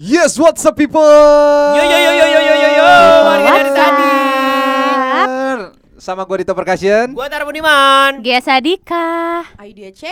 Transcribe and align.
Yes, 0.00 0.38
what's 0.38 0.64
up 0.64 0.76
people? 0.76 1.02
Yo 1.02 1.82
yo 1.82 1.98
yo 1.98 2.12
yo 2.14 2.26
yo 2.30 2.38
yo 2.38 2.54
yo 2.54 2.70
yo. 2.70 2.86
Warga 3.26 3.50
dari 3.50 3.70
tadi. 3.74 4.17
Sama 6.08 6.24
gue 6.24 6.40
Dito 6.40 6.56
Percussion. 6.56 7.12
Gua 7.12 7.28
Tara 7.28 7.44
Budiman. 7.44 8.24
Gesa 8.24 8.56
Dika. 8.64 9.44
Idea 9.60 9.92
C. 9.92 10.08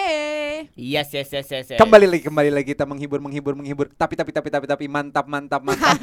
Yes 0.76 1.08
yes 1.08 1.24
yes 1.33 1.49
yes. 1.49 1.67
yes. 1.72 1.80
Kembali 1.80 2.04
lagi, 2.04 2.21
kembali 2.21 2.53
lagi 2.53 2.76
kita 2.76 2.85
menghibur, 2.85 3.17
menghibur, 3.17 3.56
menghibur. 3.56 3.88
Tapi, 3.96 4.12
tapi, 4.12 4.29
tapi, 4.29 4.53
tapi, 4.53 4.69
tapi, 4.69 4.85
mantap, 4.93 5.24
mantap, 5.24 5.64
mantap. 5.64 5.96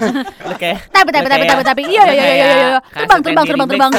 Kayak 0.64 0.88
Tapi 0.88 1.10
tapi 1.12 1.28
tapi 1.28 1.44
tapi 1.44 1.60
tapi 1.60 1.82
iya 1.92 2.04
iya 2.08 2.14
iya 2.14 2.24
iya 2.24 2.46
iya. 2.56 2.68
kayak 2.80 3.04
Terbang 3.04 3.20
terbang 3.20 3.44
terbang 3.44 3.68
terbang. 3.68 3.92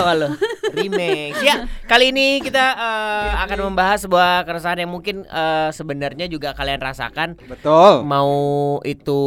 Remix. 0.73 1.37
Ya, 1.45 1.69
kali 1.85 2.09
ini 2.09 2.41
kita 2.41 2.65
eh, 2.73 3.29
akan 3.45 3.69
membahas 3.69 4.01
sebuah 4.01 4.49
keresahan 4.49 4.81
yang 4.81 4.89
mungkin 4.89 5.29
eh, 5.29 5.69
sebenarnya 5.69 6.25
juga 6.25 6.57
kalian 6.57 6.81
rasakan 6.81 7.37
Betul, 7.45 8.01
mau 8.01 8.33
itu 8.81 9.21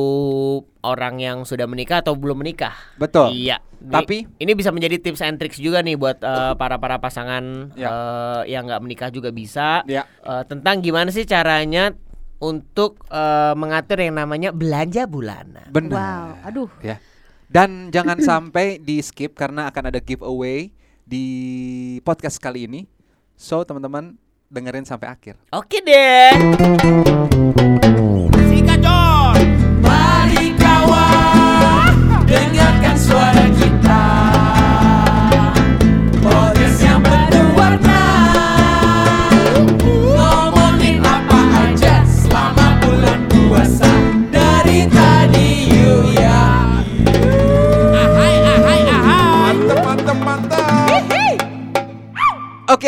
orang 0.80 1.18
yang 1.18 1.42
sudah 1.42 1.64
menikah 1.64 2.00
atau 2.00 2.14
belum 2.14 2.38
menikah. 2.38 2.74
betul. 2.94 3.30
Iya. 3.30 3.58
Di- 3.74 3.90
Tapi- 3.90 4.26
ini 4.36 4.52
bisa 4.52 4.70
menjadi 4.70 4.98
tips 4.98 5.20
and 5.20 5.36
tricks 5.36 5.56
juga 5.56 5.80
nih 5.80 5.94
buat 5.94 6.18
eh, 6.18 6.52
para 6.54 6.76
para 6.76 6.98
pasangan 6.98 7.70
Ya. 7.74 7.88
eh, 7.88 8.52
yang 8.52 8.66
nggak 8.66 8.80
menikah 8.80 9.08
juga 9.08 9.30
bisa 9.30 9.82
Ya, 9.84 10.02
Eh, 10.20 10.42
tentang 10.44 10.78
gimana 10.78 11.08
sih 11.08 11.22
caranya 11.22 11.94
untuk 12.38 13.02
eh, 13.06 13.54
mengatur 13.54 13.98
yang 13.98 14.14
namanya 14.16 14.50
belanja 14.50 15.06
bulanan. 15.06 15.66
benar. 15.68 15.94
Wow, 15.94 16.26
aduh. 16.44 16.70
Ya. 16.80 16.98
Dan 17.46 17.88
jangan 17.88 18.18
sampai 18.20 18.76
di 18.76 18.98
skip 18.98 19.32
karena 19.32 19.66
akan 19.66 19.88
ada 19.88 19.98
giveaway 19.98 20.70
di 21.02 21.24
podcast 22.02 22.36
kali 22.36 22.68
ini. 22.68 22.84
So, 23.34 23.62
teman-teman 23.62 24.18
dengerin 24.48 24.84
sampai 24.84 25.08
akhir. 25.08 25.34
Oke 25.50 25.80
deh. 25.80 27.66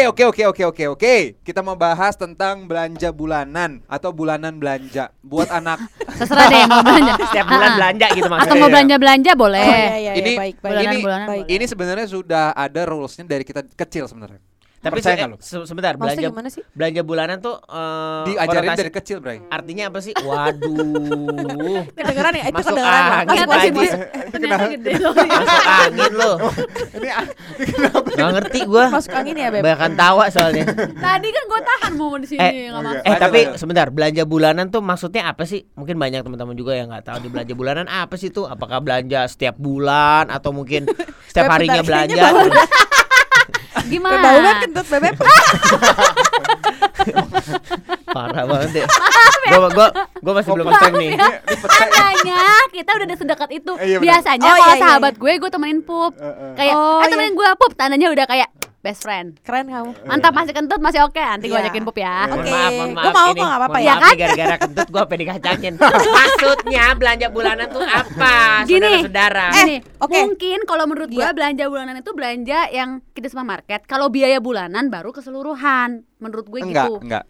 Oke, 0.03 0.25
oke, 0.25 0.43
oke, 0.47 0.65
oke, 0.65 0.65
oke, 0.67 0.85
oke. 0.91 1.15
Kita 1.41 1.61
mau 1.61 1.75
bahas 1.75 2.15
tentang 2.15 2.65
belanja 2.65 3.09
bulanan 3.11 3.85
atau 3.85 4.11
bulanan 4.11 4.57
belanja 4.57 5.13
buat 5.21 5.53
anak. 5.53 5.85
Terserah 6.17 6.47
deh 6.47 6.65
mau 6.65 6.81
belanja. 6.81 7.13
Setiap 7.27 7.47
bulan 7.47 7.67
Ah, 7.67 7.77
belanja 7.77 8.07
gitu 8.11 8.25
Atau 8.25 8.33
maksudnya. 8.33 8.55
mau 8.55 8.61
Iya. 8.63 8.73
belanja 8.73 8.95
belanja 8.97 9.31
boleh. 9.35 9.63
Oh 9.63 9.71
iya 9.71 9.95
iya, 9.97 10.13
Ini- 10.13 10.21
iya 10.27 10.39
baik 10.39 10.57
baik. 10.57 10.57
Bulanan, 10.63 10.91
ini 10.91 10.97
bulanan, 11.01 11.27
baik. 11.29 11.45
ini 11.47 11.65
sebenarnya 11.65 12.07
sudah 12.07 12.45
ada 12.53 12.81
rulesnya 12.85 13.25
dari 13.25 13.45
kita 13.45 13.61
kecil 13.71 14.05
sebenarnya. 14.05 14.41
Tapi 14.81 14.97
Percaya 14.97 15.13
se- 15.15 15.29
lu? 15.29 15.37
se- 15.37 15.67
sebentar 15.69 15.93
Maksudnya 15.93 16.09
belanja 16.17 16.33
gimana 16.33 16.49
sih? 16.49 16.63
belanja 16.73 17.01
bulanan 17.03 17.37
tuh 17.39 17.53
eh, 17.61 18.23
Diajarin 18.27 18.49
konotasi- 18.65 18.81
dari 18.81 18.91
kecil, 18.91 19.17
Bray. 19.19 19.39
artinya 19.47 19.85
apa 19.87 19.99
sih? 20.01 20.15
Waduh. 20.17 21.85
Kedengeran 22.01 22.33
ya? 22.33 22.45
Itu 22.47 22.57
Masuk 22.57 22.73
kedengeran. 22.73 23.05
angin, 23.13 23.45
Masuk 23.45 23.73
masuk. 23.77 24.01
Ternyata 24.33 24.65
gede 24.71 24.93
loh. 24.97 25.13
Masuk 25.37 25.65
angin 25.69 26.13
lo. 26.15 26.31
Ini 26.91 27.09
ah, 27.11 27.25
Nggak 28.11 28.31
ngerti 28.33 28.59
gua. 28.65 28.85
Masuk 28.89 29.13
angin 29.13 29.37
ya 29.37 29.49
beb. 29.51 29.63
Bahkan 29.63 29.93
tawa 29.95 30.25
soalnya. 30.29 30.65
Tadi 30.97 31.29
kan 31.29 31.43
gue 31.45 31.61
tahan 31.63 31.93
mau 31.95 32.17
di 32.17 32.27
sini 32.27 32.41
Eh, 32.41 32.73
nggak. 32.73 32.81
Eh 32.97 33.05
Lanjut, 33.05 33.21
tapi 33.21 33.41
lanjut. 33.45 33.59
sebentar 33.61 33.87
belanja 33.91 34.23
bulanan 34.25 34.67
tuh 34.67 34.81
maksudnya 34.81 35.29
apa 35.29 35.45
sih? 35.45 35.69
Mungkin 35.71 35.95
banyak 35.95 36.21
teman-teman 36.23 36.57
juga 36.57 36.73
yang 36.73 36.89
nggak 36.89 37.05
tahu 37.05 37.19
di 37.21 37.29
belanja 37.29 37.53
bulanan 37.53 37.85
apa 37.85 38.17
sih 38.17 38.29
tuh? 38.29 38.47
Apakah 38.47 38.81
belanja 38.81 39.29
setiap 39.29 39.55
bulan 39.55 40.29
atau 40.29 40.51
mungkin 40.51 40.89
setiap 41.27 41.47
Beb, 41.47 41.55
harinya 41.55 41.81
bentar, 41.81 42.09
kayaknya 42.09 42.17
belanja? 42.17 42.61
Gimana? 43.91 44.23
Bau 44.23 44.39
banget 44.39 44.57
kentut 44.65 44.87
bebek. 44.87 45.15
Parah 48.11 48.45
banget 48.47 48.71
ya. 48.83 48.87
Gua 49.51 49.69
gua 49.71 49.89
gua 50.23 50.33
masih 50.39 50.51
belum 50.55 50.67
ngerti 50.71 50.89
nih. 50.95 51.11
Makanya 51.19 52.39
kita 52.71 52.91
udah 52.95 53.17
sedekat 53.19 53.51
itu. 53.51 53.73
Eh, 53.79 53.87
iya. 53.95 53.99
Biasanya 53.99 54.47
Oh, 54.47 54.55
kalau 54.55 54.67
iya, 54.67 54.75
iya, 54.75 54.83
sahabat 54.83 55.15
gue, 55.19 55.33
gue 55.39 55.51
temenin 55.51 55.81
pup. 55.83 56.13
Eh, 56.19 56.27
eh. 56.27 56.53
Kayak, 56.59 56.75
Oh, 56.75 56.99
eh 57.01 57.07
iya. 57.07 57.11
temenin 57.11 57.35
gue 57.35 57.49
pup, 57.59 57.73
tandanya 57.75 58.09
udah 58.11 58.27
kayak 58.27 58.49
best 58.81 59.01
friend. 59.01 59.37
Keren 59.41 59.69
kamu. 59.69 59.93
Mantap 60.03 60.33
masih 60.33 60.53
kentut 60.53 60.79
masih 60.79 61.01
oke. 61.03 61.17
Nanti 61.17 61.47
gue 61.47 61.53
Iya. 61.53 61.69
ajakin 61.69 61.83
pup 61.83 61.95
ya. 61.95 62.17
Mohon 62.25 62.33
Oke. 62.35 62.49
maaf, 62.51 62.71
mohon 62.73 62.91
maaf. 62.91 63.05
Gua 63.05 63.13
mau 63.13 63.27
ini, 63.27 63.35
kok, 63.35 63.45
nggak 63.45 63.61
apa-apa 63.61 63.79
ya. 63.79 63.85
maaf 63.87 64.01
Kan? 64.01 64.15
gara-gara 64.17 64.57
kentut 64.59 64.89
gua 64.89 65.03
pengen 65.05 65.21
dikacangin. 65.23 65.75
Maksudnya 66.17 66.85
belanja 66.95 67.27
bulanan 67.29 67.67
tuh 67.69 67.83
apa? 67.83 68.35
Gini. 68.65 68.81
Saudara-saudara. 68.81 69.47
Gini, 69.53 69.77
oke. 69.97 70.19
mungkin 70.23 70.59
kalau 70.65 70.85
menurut 70.87 71.09
gue 71.09 71.21
Iya. 71.21 71.31
belanja 71.31 71.65
bulanan 71.67 71.95
itu 71.95 72.11
belanja 72.11 72.59
yang 72.69 72.91
kita 73.11 73.27
supermarket. 73.29 73.85
Kalau 73.85 74.09
biaya 74.09 74.39
bulanan 74.39 74.89
baru 74.89 75.13
keseluruhan. 75.13 76.03
Menurut 76.19 76.47
gue 76.47 76.61
Enggak, 76.63 76.89
gitu. 76.89 76.95
enggak. 77.01 77.25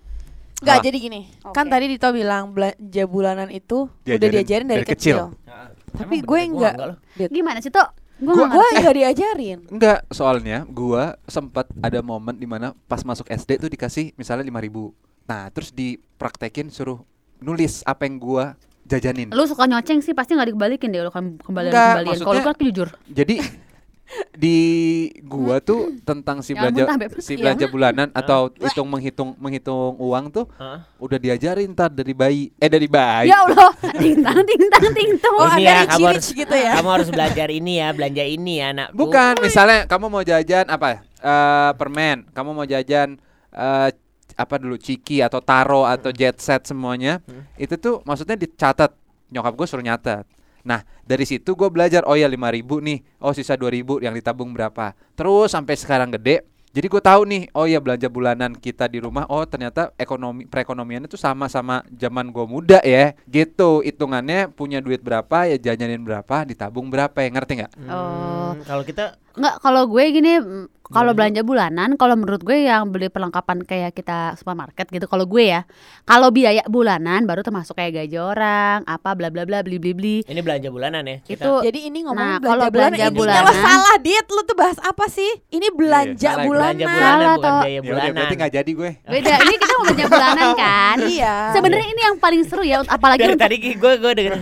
Enggak, 0.60 0.76
Salah. 0.76 0.84
jadi 0.84 0.98
gini. 1.00 1.20
Oke. 1.40 1.54
Kan 1.56 1.66
tadi 1.66 1.84
Dito 1.88 2.08
bilang 2.10 2.52
belanja 2.52 3.04
bulanan 3.04 3.48
itu 3.48 3.88
udah 3.88 4.06
Diajarin 4.06 4.32
diajarin 4.36 4.66
dari, 4.66 4.78
dari 4.78 4.88
kecil. 4.88 5.16
kecil. 5.34 5.58
Tapi 5.90 6.16
Emang 6.16 6.28
gue 6.28 6.40
enggak. 6.44 6.74
enggak. 6.76 7.28
Gimana 7.28 7.58
sih 7.58 7.70
tuh? 7.70 7.86
Gue 8.20 8.34
Gua- 8.36 8.52
nggak 8.76 8.94
diajarin. 8.94 9.58
Enggak, 9.72 10.04
soalnya 10.12 10.68
gua 10.68 11.16
sempat 11.24 11.66
ada 11.80 12.04
momen 12.04 12.36
di 12.36 12.44
mana 12.44 12.76
pas 12.84 13.00
masuk 13.00 13.24
SD 13.26 13.56
tuh 13.56 13.72
dikasih 13.72 14.12
misalnya 14.14 14.44
5000 14.44 14.92
Nah, 15.30 15.46
terus 15.54 15.70
dipraktekin 15.70 16.74
suruh 16.74 17.00
nulis 17.38 17.86
apa 17.86 18.02
yang 18.04 18.18
gua 18.18 18.58
jajanin. 18.82 19.30
Lu 19.30 19.46
suka 19.46 19.70
nyoceng 19.70 20.02
sih 20.02 20.10
pasti 20.10 20.34
nggak 20.34 20.50
dikembalikin 20.50 20.90
deh 20.90 21.06
lu 21.06 21.12
kan 21.14 21.38
kembalian 21.38 21.70
Enggak, 21.70 21.88
kembalian. 22.02 22.18
Kalau 22.20 22.34
gue 22.34 22.46
kan 22.50 22.56
jujur. 22.58 22.88
Jadi 23.06 23.34
di 24.34 24.58
gua 25.22 25.62
tuh 25.62 25.94
tentang 26.02 26.42
si 26.42 26.50
belanja 26.52 26.82
si 27.22 27.34
Iya. 27.34 27.40
belanja 27.46 27.66
bulanan 27.70 28.08
atau 28.10 28.50
hitung 28.58 28.88
menghitung 28.90 29.30
menghitung 29.38 29.94
uang 29.98 30.24
tuh 30.30 30.46
udah 30.98 31.18
diajarin 31.18 31.70
ntar 31.70 31.90
dari 31.90 32.10
bayi 32.10 32.50
eh 32.56 32.66
dari 32.66 32.90
bayi. 32.90 33.30
Ya 33.30 33.42
Allah, 33.42 33.70
tintang 33.96 34.42
tintang 34.42 34.86
tintang. 34.90 35.34
Oh, 35.38 35.46
Ini 35.54 35.62
ya, 35.62 35.78
kamu 35.86 36.06
harus- 36.10 36.32
gitu 36.32 36.54
ya. 36.54 36.72
Kamu 36.78 36.90
harus 36.90 37.08
belajar 37.08 37.48
ini 37.48 37.72
ya, 37.78 37.88
belanja 37.94 38.24
ini 38.24 38.52
ya, 38.58 38.66
anakku. 38.74 38.98
Bukan, 38.98 39.32
misalnya 39.40 39.86
kamu 39.86 40.06
mau 40.10 40.22
jajan 40.22 40.66
apa? 40.66 41.06
Eh 41.20 41.70
permen, 41.78 42.26
kamu 42.32 42.50
mau 42.50 42.66
jajan 42.66 43.14
eh 43.52 43.88
apa 44.34 44.54
dulu 44.56 44.80
ciki 44.80 45.20
atau 45.20 45.38
taro 45.44 45.84
atau 45.84 46.08
jet 46.10 46.40
set 46.40 46.64
semuanya. 46.64 47.20
Hmm. 47.28 47.44
Itu 47.54 47.76
tuh 47.76 48.00
maksudnya 48.02 48.34
dicatat. 48.34 48.90
Nyokap 49.30 49.52
gue 49.54 49.66
suruh 49.68 49.84
nyatet. 49.84 50.26
Nah, 50.64 50.84
dari 51.04 51.24
situ 51.24 51.56
gue 51.56 51.68
belajar 51.72 52.04
oh 52.04 52.16
ya 52.16 52.28
5000 52.28 52.80
nih. 52.80 52.98
Oh, 53.20 53.32
sisa 53.32 53.56
2000 53.56 54.04
yang 54.04 54.14
ditabung 54.14 54.52
berapa. 54.52 54.92
Terus 55.16 55.52
sampai 55.52 55.74
sekarang 55.76 56.12
gede. 56.14 56.44
Jadi 56.70 56.86
gue 56.86 57.02
tahu 57.02 57.26
nih, 57.26 57.42
oh 57.50 57.66
ya 57.66 57.82
belanja 57.82 58.06
bulanan 58.06 58.54
kita 58.54 58.86
di 58.86 59.02
rumah, 59.02 59.26
oh 59.26 59.42
ternyata 59.42 59.90
ekonomi 59.98 60.46
perekonomiannya 60.46 61.10
tuh 61.10 61.18
sama 61.18 61.50
sama 61.50 61.82
zaman 61.90 62.30
gue 62.30 62.46
muda 62.46 62.78
ya, 62.86 63.10
gitu. 63.26 63.82
Hitungannya 63.82 64.54
punya 64.54 64.78
duit 64.78 65.02
berapa 65.02 65.50
ya 65.50 65.58
jajanin 65.58 65.98
berapa, 66.06 66.46
ditabung 66.46 66.86
berapa 66.86 67.18
ya, 67.18 67.28
ngerti 67.34 67.52
nggak? 67.58 67.72
Hmm, 67.74 67.90
Oh. 67.90 68.50
Kalau 68.62 68.86
kita 68.86 69.18
Enggak, 69.34 69.62
kalau 69.62 69.82
gue 69.90 70.04
gini, 70.10 70.32
kalau 70.90 71.06
Gimana? 71.08 71.18
belanja 71.22 71.42
bulanan, 71.42 71.90
kalau 71.94 72.14
menurut 72.14 72.40
gue 72.40 72.58
yang 72.60 72.86
beli 72.86 73.06
perlengkapan 73.06 73.62
kayak 73.62 73.92
kita 73.92 74.34
supermarket 74.34 74.86
gitu. 74.86 75.06
Kalau 75.06 75.22
gue 75.24 75.44
ya, 75.48 75.62
kalau 76.02 76.28
biaya 76.28 76.66
bulanan 76.66 77.22
baru 77.22 77.40
termasuk 77.40 77.72
kayak 77.72 77.94
gaji 77.96 78.16
orang, 78.16 78.82
apa 78.84 79.10
bla 79.12 79.28
bla 79.28 79.42
bla 79.42 79.60
beli 79.60 79.76
beli 79.76 79.92
beli. 79.92 80.16
ini 80.24 80.40
belanja 80.40 80.66
bulanan 80.68 81.02
ya. 81.02 81.16
kita- 81.20 81.40
Itu 81.40 81.52
Jadi 81.62 81.78
ini 81.84 81.98
Nah, 82.00 82.04
ngomongin 82.04 82.26
belanja 82.34 82.48
kalau 82.48 82.64
bulanan. 82.64 82.72
belanja 82.90 83.04
Ini 83.04 83.14
bulanan- 83.14 83.38
kalau 83.40 83.54
salah 83.56 83.96
diet 83.98 84.26
lu 84.28 84.42
tuh 84.42 84.56
bahas 84.56 84.78
apa 84.80 85.04
sih? 85.06 85.30
Ini 85.48 85.68
belanja 85.70 86.18
salah, 86.28 86.44
bulanan. 86.44 86.74
belanja 86.74 86.86
bulanan 86.86 87.06
Salah, 87.14 87.30
bukan 87.30 87.46
toh. 87.46 87.60
biaya 87.60 87.70
Ya 87.70 87.80
bulanan. 87.80 88.12
berarti 88.12 88.34
nggak 88.36 88.52
jadi 88.52 88.70
gue. 88.72 88.90
beda. 89.04 89.34
Ini 89.38 89.54
kita 89.54 89.72
mau 89.72 89.84
belanja 89.84 90.06
bulanan 90.08 90.46
kan? 90.56 90.96
Iya. 91.10 91.34
Sebenarnya 91.52 91.88
ini 91.88 92.02
yang 92.02 92.16
paling 92.16 92.42
seru 92.44 92.62
ya, 92.62 92.76
apalagi 92.84 93.20
Dari 93.20 93.30
untuk 93.30 93.42
tadi 93.42 93.56
gue 93.72 93.92
gue 93.96 94.12
denger. 94.12 94.32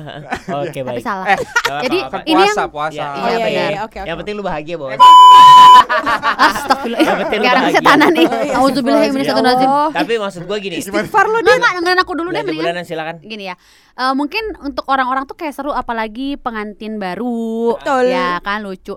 Oke 0.60 0.78
tapi 0.78 0.88
baik. 0.92 1.02
salah. 1.02 1.26
Eh, 1.28 1.38
Jadi 1.80 1.98
apa-apa. 2.00 2.18
ini 2.24 2.40
yang 2.40 2.56
puasa, 2.56 2.64
puasa. 2.68 2.94
Ya, 2.94 3.06
Oh 3.08 3.16
Iya, 3.18 3.26
iya 3.26 3.34
iya, 3.34 3.44
benar. 3.44 3.68
iya, 3.68 3.80
oke 3.80 3.96
oke. 3.96 4.06
Yang 4.06 4.16
penting 4.18 4.34
lu 4.34 4.44
bahagia, 4.44 4.74
Bos. 4.76 4.88
Astagfirullah. 4.88 5.08
Yang 5.08 5.08
penting 5.08 5.16
lu 5.18 5.78
Kayak 5.78 5.87
orang 5.88 7.24
bahagia. 7.28 7.66
kesetanan 7.72 8.10
nih. 8.12 8.26
Oh, 8.28 8.38
iya, 8.38 8.54
Auzubillahi 8.58 9.06
astagfirullah. 9.08 9.12
minasyaitonirrajim. 9.12 9.68
Oh. 9.68 9.90
Tapi 9.90 10.12
maksud 10.18 10.42
gue 10.44 10.58
gini. 10.60 10.74
Istighfar 10.78 11.26
lu 11.26 11.38
dia. 11.40 11.54
enggak, 11.56 11.72
dengerin 11.80 12.00
aku 12.00 12.12
dulu 12.14 12.28
deh 12.30 12.42
mendingan. 12.44 12.84
silakan. 12.84 13.16
Gini 13.22 13.44
ya, 13.48 13.54
eh, 13.94 14.12
mungkin 14.12 14.44
untuk 14.60 14.84
orang-orang 14.86 15.24
tuh 15.24 15.36
kayak 15.36 15.54
seru 15.56 15.72
apalagi 15.72 16.36
pengantin 16.36 16.96
baru, 16.96 17.76
Betul. 17.80 18.12
ya 18.12 18.38
kan 18.40 18.62
lucu. 18.62 18.94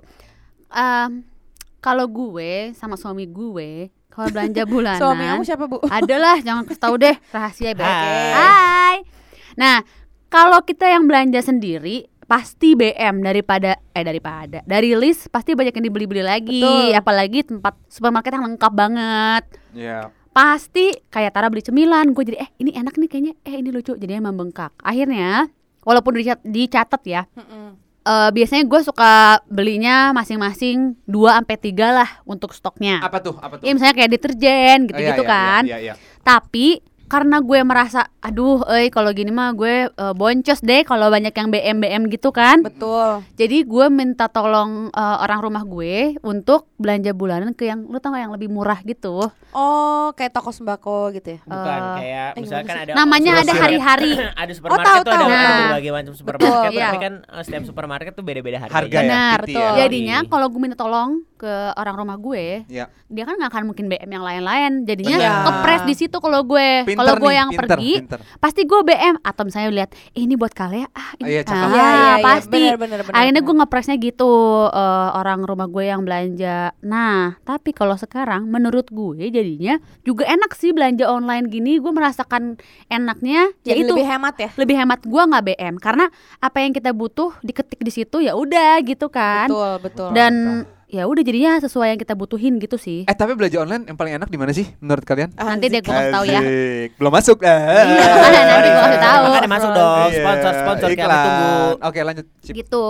Em, 0.72 1.26
kalau 1.82 2.06
gue 2.08 2.72
sama 2.78 2.96
suami 2.96 3.28
gue 3.28 3.90
kalau 4.08 4.28
belanja 4.30 4.64
bulanan, 4.72 5.00
Suami 5.02 5.24
kamu 5.26 5.44
siapa, 5.44 5.64
Bu? 5.68 5.78
adalah 5.88 6.36
jangan 6.40 6.64
tahu 6.68 6.96
deh 7.00 7.16
rahasia 7.32 7.72
Beb. 7.74 7.84
Hai. 7.84 8.32
Hai. 8.32 8.98
Nah, 9.56 9.84
kalau 10.28 10.64
kita 10.64 10.88
yang 10.88 11.08
belanja 11.08 11.44
sendiri 11.44 12.11
pasti 12.32 12.74
BM 12.74 13.20
daripada 13.20 13.76
eh 13.92 14.02
daripada 14.02 14.64
dari 14.64 14.96
list 14.96 15.28
pasti 15.28 15.52
banyak 15.52 15.76
yang 15.76 15.86
dibeli-beli 15.86 16.24
lagi, 16.24 16.64
Betul. 16.64 16.96
apalagi 16.96 17.40
tempat 17.44 17.76
supermarket 17.86 18.32
yang 18.32 18.48
lengkap 18.48 18.72
banget 18.72 19.44
Ya. 19.72 20.08
pasti 20.32 20.96
kayak 21.08 21.32
Tara 21.32 21.48
beli 21.48 21.60
cemilan 21.60 22.08
gue 22.10 22.24
jadi 22.24 22.40
eh 22.40 22.50
ini 22.58 22.72
enak 22.72 22.96
nih 22.96 23.08
kayaknya 23.08 23.34
eh 23.42 23.60
ini 23.60 23.68
lucu 23.68 23.92
jadinya 23.94 24.32
membengkak 24.32 24.72
akhirnya 24.80 25.52
walaupun 25.82 26.16
dicat- 26.16 26.40
dicatat 26.42 27.04
ya. 27.04 27.28
Mm-mm. 27.34 27.76
eh, 28.02 28.30
biasanya 28.32 28.64
gue 28.64 28.80
suka 28.80 29.14
belinya 29.46 30.10
masing-masing 30.12 30.96
2 31.04 31.36
sampai 31.36 31.58
3 31.60 31.92
lah 31.92 32.10
untuk 32.24 32.56
stoknya. 32.56 33.04
Apa 33.04 33.20
tuh? 33.20 33.36
Apa 33.38 33.60
tuh? 33.60 33.68
Ya 33.68 33.76
misalnya 33.76 33.94
kayak 33.94 34.12
deterjen 34.12 34.78
Oh, 34.82 34.88
gitu-gitu 34.88 35.22
iya, 35.22 35.28
iya, 35.28 35.34
kan. 35.36 35.62
Iya, 35.68 35.78
iya, 35.78 35.94
iya. 36.00 36.20
Tapi 36.22 36.80
karena 37.12 37.44
gue 37.44 37.60
merasa 37.62 38.08
aduh 38.18 38.64
eh 38.72 38.88
kalau 38.88 39.12
gini 39.12 39.28
mah 39.30 39.52
gue 39.52 39.76
eh, 39.86 40.14
boncos 40.14 40.62
deh 40.62 40.82
kalau 40.82 41.12
banyak 41.12 41.34
yang 41.34 41.50
BM 41.50 41.78
BM 41.78 42.04
gitu 42.08 42.32
kan. 42.32 42.64
Betul. 42.64 43.20
Jadi 43.36 43.68
gue 43.68 43.86
minta 43.90 44.26
tolong 44.26 44.88
eh, 44.88 45.18
orang 45.20 45.40
rumah 45.42 45.64
gue 45.64 46.16
untuk 46.22 46.72
belanja 46.80 47.12
bulanan 47.12 47.52
ke 47.52 47.68
yang 47.68 47.84
lu 47.84 48.00
tau 48.00 48.16
gak 48.16 48.22
yang 48.22 48.32
lebih 48.32 48.48
murah 48.48 48.80
gitu. 48.82 49.28
Oh, 49.52 50.16
kayak 50.16 50.32
toko 50.32 50.50
sembako 50.50 51.12
gitu 51.12 51.36
ya. 51.36 51.40
Bukan 51.44 51.80
Eh, 51.82 51.96
kayak 52.00 52.30
eh, 52.32 52.40
misalkan 52.40 52.76
ada 52.80 52.92
Namanya 52.96 53.32
ada 53.38 53.54
hari-hari. 53.54 54.12
ada 54.42 54.52
supermarket 54.56 54.88
tahu, 54.88 55.02
tuh 55.02 55.12
ada, 55.12 55.18
tahu. 55.18 55.28
ada 55.28 55.36
Nah. 55.42 55.60
berbagai 55.68 55.92
macam 55.92 56.14
supermarket 56.16 56.48
Betul, 56.48 56.64
tapi 56.64 56.78
iya. 56.80 56.90
kan 56.96 57.14
setiap 57.44 57.64
supermarket 57.68 58.12
tuh 58.16 58.24
beda-beda 58.24 58.58
harganya. 58.58 58.80
Harga 58.80 58.96
ya, 58.96 59.04
Benar, 59.04 59.40
ya. 59.44 59.70
Jadinya 59.84 60.18
kalau 60.26 60.48
gue 60.48 60.62
minta 60.62 60.78
tolong 60.80 61.28
ke 61.36 61.52
orang 61.74 61.96
rumah 61.98 62.16
gue, 62.16 62.64
Iya. 62.66 62.86
dia 63.10 63.24
kan 63.26 63.34
nggak 63.36 63.52
akan 63.52 63.64
mungkin 63.66 63.86
BM 63.90 64.10
yang 64.10 64.24
lain-lain. 64.24 64.72
Jadinya 64.86 65.18
Iya. 65.18 65.34
kepres 65.44 65.82
di 65.84 65.96
situ 65.98 66.16
kalau 66.16 66.46
gue. 66.46 66.86
Kalau 67.02 67.14
gue 67.18 67.34
yang 67.34 67.50
pinter, 67.50 67.66
pergi, 67.74 67.94
pinter. 68.00 68.20
pasti 68.38 68.62
gue 68.64 68.80
BM 68.82 69.16
atau 69.20 69.42
misalnya 69.44 69.70
lihat 69.74 69.90
"Eh, 70.14 70.22
ini 70.22 70.38
buat 70.38 70.54
kalian 70.54 70.88
ah 70.92 71.10
ini 71.18 71.28
Iya, 71.32 71.42
ah, 71.46 71.52
Iya, 71.52 71.66
iya, 71.66 71.88
iya. 71.90 72.14
pasti. 72.22 72.62
Benar, 72.62 72.78
benar, 72.78 73.00
benar, 73.04 73.16
Akhirnya 73.16 73.42
gue 73.42 73.56
ngepresnya 73.58 73.96
gitu 73.98 74.32
eh, 74.68 75.10
orang 75.14 75.40
rumah 75.42 75.68
gue 75.68 75.84
yang 75.84 76.02
belanja. 76.02 76.74
Nah, 76.82 77.36
tapi 77.42 77.72
kalau 77.72 77.96
sekarang 77.96 78.46
menurut 78.46 78.88
gue 78.88 79.28
jadinya 79.28 79.76
juga 80.02 80.26
enak 80.26 80.54
sih 80.54 80.72
belanja 80.72 81.06
online 81.06 81.48
gini. 81.48 81.78
Gue 81.78 81.92
merasakan 81.92 82.58
enaknya 82.88 83.52
Jadi 83.62 83.84
yaitu 83.84 83.94
lebih 83.94 84.08
hemat 84.08 84.36
ya. 84.36 84.50
lebih 84.56 84.76
hemat 84.76 85.00
gua 85.04 85.24
nggak 85.26 85.44
BM 85.48 85.76
karena 85.78 86.06
apa 86.38 86.58
yang 86.60 86.72
kita 86.72 86.92
butuh 86.92 87.32
diketik 87.42 87.80
di 87.80 87.92
situ 87.92 88.20
ya 88.20 88.34
udah 88.34 88.82
gitu 88.82 89.08
kan 89.08 89.48
Betul, 89.48 89.74
betul. 89.80 90.10
dan 90.12 90.34
ya 90.92 91.08
udah 91.08 91.24
jadinya 91.24 91.56
sesuai 91.58 91.88
yang 91.88 91.98
kita 91.98 92.14
butuhin 92.14 92.60
gitu 92.60 92.76
sih 92.76 93.04
Eh 93.04 93.16
tapi 93.16 93.32
belanja 93.32 93.58
online 93.58 93.88
yang 93.88 93.96
paling 93.96 94.14
enak 94.14 94.28
di 94.28 94.36
mana 94.36 94.52
sih 94.52 94.68
menurut 94.78 95.02
kalian? 95.02 95.32
nanti 95.34 95.66
deh 95.66 95.80
gua 95.80 95.94
kasih 95.96 96.12
tahu 96.12 96.24
ya. 96.26 96.42
Belum 96.94 97.12
masuk. 97.12 97.38
Iya, 97.40 97.56
makanya 98.14 98.42
nanti 98.52 98.70
gua 98.70 98.84
kasih 98.84 99.00
tahu. 99.02 99.22
Makanya 99.26 99.50
masuk 99.50 99.70
dong, 99.72 99.98
Iya, 100.04 100.18
sponsor 100.18 100.52
sponsor 100.54 100.88
iklan. 100.90 101.24
tunggu. 101.24 101.56
Oke, 101.82 102.00
lanjut. 102.02 102.26
Cip. 102.42 102.54
gitu 102.54 102.86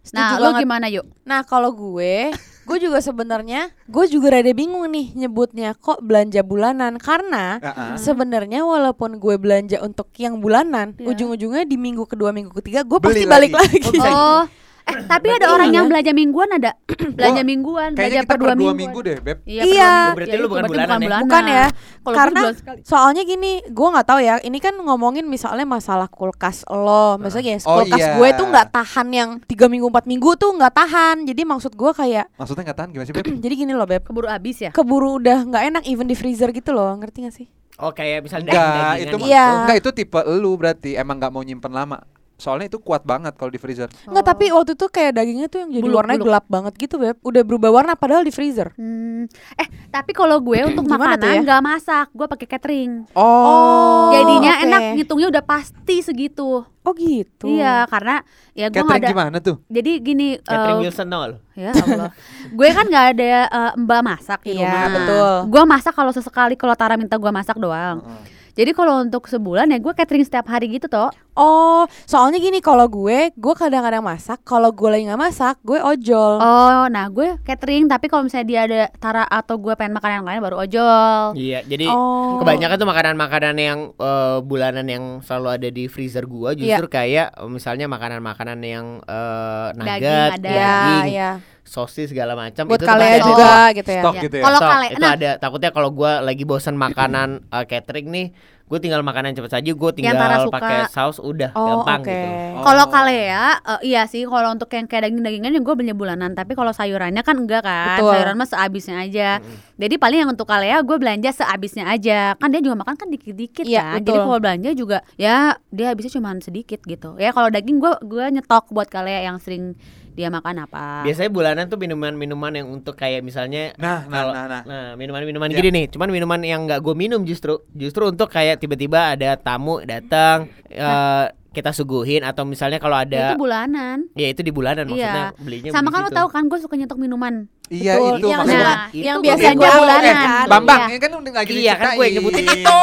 Setuju 0.00 0.16
nah 0.16 0.30
lu 0.34 0.48
banget. 0.48 0.60
gimana 0.62 0.86
yuk 0.88 1.04
Nah 1.22 1.40
kalau 1.42 1.70
gue, 1.70 2.32
gue 2.62 2.78
juga 2.80 2.98
sebenarnya, 2.98 3.60
gue 3.84 4.04
juga 4.06 4.32
rada 4.32 4.48
bingung 4.50 4.86
nih 4.86 5.12
nyebutnya 5.14 5.74
kok 5.74 6.00
belanja 6.00 6.40
bulanan 6.40 6.96
karena 6.96 7.58
Ah, 7.58 7.68
ah. 7.68 7.96
sebenarnya 7.96 8.62
walaupun 8.62 9.18
gue 9.18 9.36
belanja 9.36 9.76
untuk 9.80 10.08
yang 10.16 10.38
bulanan, 10.38 10.96
Iya. 10.96 11.04
ujung-ujungnya 11.10 11.64
di 11.64 11.76
minggu 11.76 12.06
kedua, 12.06 12.30
minggu 12.30 12.54
ketiga 12.54 12.80
gue 12.80 12.96
pasti 12.96 13.26
balik 13.26 13.52
lagi. 13.52 13.76
lagi. 13.76 13.98
Oh 14.08 14.44
eh 14.90 14.94
tapi 15.06 15.26
ada 15.30 15.46
orang 15.54 15.70
yang 15.70 15.86
iya. 15.86 15.90
belanja 15.94 16.12
mingguan 16.12 16.48
ada 16.50 16.70
belanja 17.16 17.42
mingguan 17.46 17.90
belanja 17.94 18.20
per 18.26 18.36
dua 18.36 18.52
per 18.52 18.58
dua 18.58 18.72
minggu 18.74 18.78
minggu 18.80 18.98
deh, 19.06 19.16
Beb. 19.22 19.38
iya, 19.46 19.62
Iya. 19.62 19.92
Berarti 20.16 20.34
Ya, 20.34 20.40
lu 20.40 20.46
itu 20.46 20.50
bukan 20.50 20.64
bulanan 20.66 20.98
ya? 21.00 21.18
Bukan 21.22 21.44
ya, 21.46 21.66
Kalau 21.70 22.04
gue 22.04 22.16
karena 22.16 22.40
soalnya 22.82 23.22
gini, 23.22 23.52
gue 23.66 23.88
nggak 23.92 24.06
tahu 24.06 24.20
ya. 24.20 24.34
Ini 24.40 24.58
kan 24.58 24.74
ngomongin 24.74 25.24
misalnya 25.26 25.62
masalah 25.62 26.08
kulkas 26.10 26.66
lo, 26.66 27.20
misalnya 27.20 27.56
ya, 27.56 27.58
Oh, 27.68 27.82
kulkas 27.82 28.00
iya. 28.00 28.12
gue 28.18 28.28
tuh 28.34 28.46
nggak 28.50 28.68
tahan 28.72 29.06
yang 29.14 29.30
tiga 29.46 29.66
minggu 29.70 29.86
empat 29.88 30.04
minggu 30.10 30.30
tuh 30.34 30.50
nggak 30.56 30.74
tahan. 30.74 31.16
Jadi 31.28 31.42
maksud 31.46 31.72
gue 31.76 31.92
kayak, 31.94 32.26
Maksudnya 32.40 32.62
nggak 32.70 32.78
tahan 32.78 32.88
gimana 32.90 33.06
sih, 33.06 33.14
Beb? 33.14 33.24
jadi 33.44 33.54
gini 33.54 33.72
loh 33.76 33.86
beb, 33.86 34.02
keburu 34.02 34.26
habis 34.26 34.56
ya 34.58 34.70
keburu 34.74 35.22
udah 35.22 35.46
nggak 35.46 35.62
enak 35.70 35.82
even 35.86 36.06
di 36.10 36.16
freezer 36.18 36.50
gitu 36.50 36.74
loh, 36.74 36.90
ngerti 36.98 37.18
gak 37.26 37.34
sih? 37.34 37.46
Oh 37.80 37.96
kayak 37.96 38.28
misalnya 38.28 38.52
Enggak, 38.52 38.92
itu 39.00 39.16
gitu. 39.16 39.16
Iya. 39.32 39.46
enggak 39.64 39.76
itu 39.80 39.90
tipe 39.96 40.20
lu 40.36 40.52
berarti 40.60 40.90
emang 41.00 41.16
nggak 41.16 41.32
mau 41.32 41.40
nyimpen 41.40 41.72
lama. 41.72 41.98
Soalnya 42.40 42.66
itu 42.66 42.78
kuat 42.78 43.04
banget 43.04 43.36
kalau 43.36 43.48
di 43.48 43.56
freezer. 43.56 43.86
Nggak, 44.02 44.24
tapi 44.24 44.48
waktu 44.48 44.72
itu 44.72 44.86
kayak 44.86 45.12
dagingnya 45.14 45.46
tuh 45.46 45.58
yang 45.60 45.70
jadi 45.70 45.84
Buluk, 45.84 45.96
warnanya 45.96 46.16
buluk. 46.16 46.26
gelap 46.26 46.44
banget 46.48 46.72
gitu 46.76 46.94
beb, 46.96 47.16
udah 47.20 47.42
berubah 47.42 47.70
warna 47.70 47.92
padahal 47.92 48.24
di 48.24 48.32
freezer. 48.32 48.72
Hmm, 48.74 49.28
eh 49.54 49.68
tapi 49.86 50.10
kalau 50.10 50.40
gue 50.40 50.58
untuk 50.64 50.88
makanan 50.88 51.20
ya? 51.20 51.40
nggak 51.42 51.60
masak 51.60 52.06
gue 52.10 52.26
pakai 52.26 52.46
catering 52.48 53.04
Oh, 53.12 54.08
jadinya 54.10 54.52
oke. 54.52 54.64
enak 54.64 54.80
ngitungnya 54.96 55.28
udah 55.28 55.44
pasti 55.44 56.00
segitu 56.00 56.64
Oh 56.80 56.96
gitu. 56.96 57.44
Iya, 57.44 57.84
karena 57.84 58.24
ya 58.50 58.66
gue 58.66 58.80
Catering 58.80 59.04
ada. 59.04 59.12
gimana 59.12 59.36
tuh? 59.38 59.60
Jadi 59.68 60.00
gini, 60.00 60.40
Catherine 60.40 60.80
eh, 60.80 60.82
Wilson 60.82 61.12
lu? 61.12 61.36
ya 61.52 61.76
Allah, 61.76 62.08
gue 62.48 62.68
kan 62.72 62.84
nggak 62.88 63.06
ada 63.12 63.24
eh, 63.44 63.72
mbak 63.76 64.00
masak 64.00 64.40
di 64.40 64.56
Iya, 64.56 64.64
rumah. 64.64 64.88
betul. 64.90 65.32
Gue 65.52 65.62
masak 65.66 65.92
kalau 65.92 66.08
sesekali 66.08 66.56
kalau 66.56 66.72
Tara 66.72 66.96
minta 66.96 67.20
gue 67.20 67.28
masak 67.28 67.60
doang. 67.60 68.00
Heeh. 68.00 68.39
Jadi 68.54 68.70
kalau 68.72 69.00
untuk 69.00 69.26
sebulan 69.26 69.70
ya 69.70 69.78
gue 69.78 69.92
catering 69.92 70.24
setiap 70.24 70.46
hari 70.46 70.70
gitu 70.70 70.86
toh. 70.86 71.10
Oh, 71.34 71.88
soalnya 72.04 72.36
gini 72.36 72.60
kalau 72.60 72.84
gue, 72.84 73.32
gue 73.32 73.54
kadang-kadang 73.56 74.04
masak. 74.04 74.44
Kalau 74.44 74.74
gue 74.74 74.88
lagi 74.92 75.08
nggak 75.08 75.16
masak, 75.16 75.56
gue 75.64 75.78
ojol. 75.78 76.36
Oh, 76.36 76.84
nah 76.86 77.08
gue 77.08 77.40
catering 77.42 77.86
tapi 77.86 78.10
kalau 78.10 78.26
misalnya 78.26 78.46
dia 78.46 78.60
ada 78.66 78.80
Tara 78.98 79.24
atau 79.24 79.56
gue 79.56 79.72
pengen 79.72 79.96
makan 79.96 80.20
yang 80.20 80.26
lain 80.26 80.40
baru 80.42 80.56
ojol. 80.60 81.38
Iya, 81.38 81.64
jadi 81.64 81.86
Oh. 81.88 82.42
kebanyakan 82.42 82.76
tuh 82.76 82.88
makanan-makanan 82.88 83.56
yang 83.56 83.78
eh, 83.94 84.38
bulanan 84.42 84.86
yang 84.86 85.04
selalu 85.24 85.48
ada 85.48 85.68
di 85.68 85.84
freezer 85.86 86.26
gua 86.26 86.52
justru 86.52 86.86
kayak 86.86 87.32
eh, 87.32 87.48
misalnya 87.48 87.88
makanan-makanan 87.88 88.58
yang 88.60 88.86
eh, 89.00 89.66
nugget, 89.80 90.30
ada. 90.36 90.50
Iya, 90.50 90.70
daging, 90.70 91.04
iya. 91.10 91.30
Sosis 91.70 92.10
segala 92.10 92.34
macam 92.34 92.66
Buat 92.66 92.82
itu 92.82 92.86
kalian 92.90 93.12
ada. 93.14 93.22
juga 93.22 93.50
gitu 93.70 93.90
ya. 93.94 94.02
Stok 94.02 94.14
Ya, 94.18 94.22
gitu 94.26 94.36
ya. 94.36 94.44
Kalau 94.44 94.58
kalian, 94.58 94.90
itu 94.90 95.00
nah 95.00 95.12
ada 95.14 95.30
takutnya 95.38 95.70
kalau 95.70 95.88
gua 95.94 96.12
lagi 96.18 96.42
bosan 96.42 96.74
makanan 96.74 97.46
eh, 97.46 97.64
catering 97.64 98.10
nih, 98.10 98.26
gue 98.66 98.78
tinggal 98.78 99.02
makanan 99.02 99.34
cepet 99.34 99.50
saja, 99.50 99.70
gue 99.70 99.90
tinggal 99.94 100.14
pakai 100.46 100.86
saus 100.86 101.18
udah 101.18 101.50
Oh, 101.54 101.82
gampang 101.82 102.02
oke. 102.02 102.06
gitu. 102.06 102.26
Oh. 102.54 102.62
Kalau 102.62 102.84
kalea, 102.86 103.44
eh, 103.58 103.80
iya 103.84 104.06
sih. 104.06 104.22
Kalau 104.22 104.46
untuk 104.48 104.70
yang 104.70 104.86
kayak 104.86 105.10
daging-dagingan 105.10 105.50
yang 105.50 105.62
gue 105.62 105.74
belinya 105.74 105.94
bulanan. 105.94 106.34
Tapi 106.34 106.54
kalau 106.54 106.70
sayurannya 106.70 107.22
kan 107.22 107.34
enggak 107.34 107.62
kan. 107.62 107.98
Betul. 107.98 108.14
Sayuran 108.14 108.34
mah 108.34 108.46
sehabisnya 108.46 108.96
aja. 109.00 109.30
Jadi 109.74 109.94
paling 109.96 110.18
yang 110.22 110.30
untuk 110.30 110.46
kalea 110.46 110.78
gue 110.82 110.96
belanja 110.98 111.30
sehabisnya 111.34 111.86
aja. 111.86 112.38
Kan 112.38 112.50
dia 112.50 112.62
juga 112.62 112.78
makan 112.78 112.94
kan 112.94 113.08
dikit-dikit 113.10 113.66
Iya, 113.66 113.82
kan. 113.90 114.02
Jadi 114.02 114.10
betul. 114.10 114.26
kalau 114.26 114.38
belanja 114.38 114.70
juga 114.72 114.98
ya 115.14 115.36
dia 115.70 115.86
habisnya 115.90 116.14
cuma 116.14 116.30
sedikit 116.38 116.78
gitu. 116.82 117.14
Ya 117.16 117.30
kalau 117.30 117.50
daging 117.50 117.78
gue 117.78 117.90
gue 118.04 118.24
nyetok 118.32 118.70
buat 118.70 118.86
kalea 118.86 119.22
yang 119.24 119.38
sering 119.38 119.74
dia 120.20 120.28
makan 120.28 120.54
apa. 120.60 121.00
Biasanya 121.02 121.30
bulanan 121.30 121.64
tuh 121.66 121.80
minuman-minuman 121.80 122.52
yang 122.52 122.68
untuk 122.68 122.92
kayak 122.92 123.20
misalnya 123.20 123.72
Nah, 123.74 124.04
nah, 124.04 124.12
kalau 124.12 124.32
nah, 124.32 124.46
nah. 124.46 124.62
nah 124.62 124.86
minuman-minuman 124.94 125.48
Ya. 125.48 125.56
gini 125.56 125.68
nih, 125.72 125.86
cuman 125.88 126.08
minuman 126.10 126.40
yang 126.40 126.60
nggak 126.62 126.78
gue 126.78 126.92
minum 126.94 127.24
justru, 127.24 127.56
justru 127.72 128.04
untuk 128.04 128.28
kayak 128.28 128.60
tiba-tiba 128.60 129.16
ada 129.16 129.34
tamu 129.34 129.80
datang 129.80 130.52
eh, 130.68 131.26
kita 131.50 131.72
suguhin 131.72 132.22
atau 132.22 132.44
misalnya 132.44 132.78
kalau 132.78 132.94
Ya, 132.94 133.02
ada 133.02 133.22
itu 133.26 133.42
bulanan. 133.42 133.96
ya 134.14 134.28
itu 134.28 134.38
di 134.38 134.54
bulanan 134.54 134.86
maksudnya 134.86 135.34
Iya. 135.34 135.42
belinya 135.42 135.70
Sama 135.72 135.82
beli 135.82 135.94
kan 135.96 136.00
lo 136.00 136.10
tahu 136.14 136.28
kan 136.28 136.42
gue 136.46 136.58
suka 136.60 136.74
nyetok 136.76 136.94
minuman. 136.94 137.34
Iya 137.66 137.92
Betul. 137.96 138.06
itu 138.12 138.26
yang, 138.26 138.38
maksudnya. 138.38 138.62
Nah, 138.62 138.70
yang, 138.70 138.94
yang 138.94 139.16
itu 139.16 139.24
biasa 139.24 139.40
belanja 139.40 139.58
gue 139.58 139.70
bulanan. 139.76 140.14
kan. 140.14 140.46
Bambang, 140.46 140.78
Iya. 140.78 140.86
ini 140.86 140.98
kan 141.00 141.10
udah 141.12 141.32
lagi 141.32 141.52
Iya 141.56 141.74
kan 141.74 141.90
gue 141.90 142.04
yang 142.04 142.14
nyebutin 142.14 142.38
diceritain. 142.40 142.62
itu. 142.62 142.82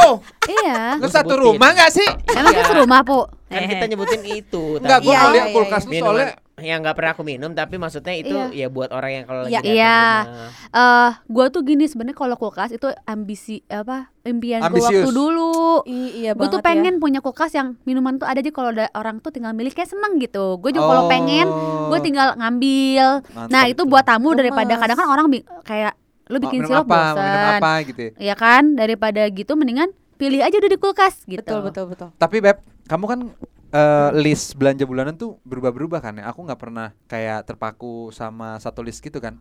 Iya. 0.50 0.80
Lu 0.92 1.00
Gua 1.00 1.12
satu 1.14 1.34
rumah 1.38 1.70
gak 1.74 1.92
sih? 1.92 2.08
Emang 2.30 2.44
Iya. 2.46 2.58
kita 2.58 2.68
serumah, 2.68 3.00
Bu. 3.02 3.20
Kan 3.48 3.62
kita 3.66 3.86
nyebutin 3.86 4.22
itu. 4.26 4.64
Enggak, 4.78 5.00
gua 5.02 5.08
Iya, 5.10 5.20
iya, 5.22 5.32
lihat 5.32 5.48
iya, 5.48 5.56
kulkas 5.56 5.84
lu 5.84 5.90
minuman 5.90 6.08
soalnya 6.10 6.28
yang 6.58 6.82
nggak 6.82 6.98
pernah 6.98 7.14
aku 7.14 7.22
minum 7.22 7.54
tapi 7.54 7.78
maksudnya 7.78 8.18
itu 8.18 8.34
Iya. 8.34 8.66
ya 8.66 8.68
buat 8.68 8.90
orang 8.90 9.12
yang 9.14 9.26
kalau 9.30 9.46
Iya. 9.46 9.62
lagi 9.62 9.70
Iya. 9.70 9.98
ke 10.02 10.26
rumah. 10.26 10.50
eh 10.74 11.12
gua 11.30 11.46
tuh 11.48 11.62
gini 11.62 11.86
sebenarnya 11.86 12.18
kalau 12.18 12.34
kulkas 12.36 12.74
itu 12.74 12.90
ambisi 13.06 13.62
apa 13.68 14.10
impian 14.26 14.60
gue 14.60 14.74
Ambisius. 14.74 15.06
waktu 15.06 15.12
dulu 15.14 15.54
I- 15.86 16.14
iya 16.18 16.32
gue 16.34 16.48
tuh 16.50 16.58
ya. 16.58 16.66
pengen 16.66 16.98
punya 16.98 17.22
kulkas 17.22 17.54
yang 17.54 17.78
minuman 17.84 18.18
tuh 18.18 18.26
ada 18.26 18.42
aja 18.42 18.50
kalau 18.50 18.74
ada 18.74 18.90
orang 18.92 19.22
tuh 19.22 19.30
tinggal 19.30 19.54
milih 19.54 19.70
kayak 19.70 19.86
seneng 19.88 20.18
gitu 20.18 20.58
gue 20.58 20.74
juga 20.74 20.86
kalau 20.88 21.04
Oh. 21.06 21.10
pengen 21.14 21.46
gue 21.88 22.00
tinggal 22.02 22.34
ngambil 22.36 23.08
Mantap 23.28 23.50
nah 23.54 23.64
itu 23.64 23.78
tuh. 23.78 23.86
buat 23.86 24.02
tamu 24.04 24.34
daripada 24.34 24.74
kadang 24.76 24.98
kan 24.98 25.08
orang 25.08 25.28
bi- 25.30 25.46
kayak 25.62 25.94
lu 26.26 26.36
Oh, 26.36 26.42
bikin 26.42 26.66
sirup 26.66 26.84
apa, 26.84 27.14
bosan 27.14 27.86
gitu 27.86 28.02
ya. 28.02 28.12
ya 28.18 28.36
kan 28.36 28.74
daripada 28.74 29.30
gitu 29.30 29.54
mendingan 29.54 29.94
pilih 30.18 30.42
aja 30.42 30.58
udah 30.58 30.68
di 30.68 30.76
kulkas 30.76 31.22
gitu 31.24 31.38
Betul 31.40 31.62
betul 31.62 31.86
betul. 31.88 32.10
Tapi 32.12 32.42
Beb, 32.42 32.58
kamu 32.84 33.06
kan 33.06 33.20
eh, 33.70 34.10
list 34.16 34.54
belanja 34.54 34.84
bulanan 34.84 35.14
tuh 35.14 35.40
berubah-berubah 35.42 36.00
kan 36.00 36.14
ya. 36.16 36.28
Aku 36.28 36.42
nggak 36.42 36.58
pernah 36.58 36.92
kayak 37.06 37.44
terpaku 37.44 38.10
sama 38.10 38.56
satu 38.58 38.82
list 38.82 39.00
gitu 39.00 39.18
kan. 39.18 39.40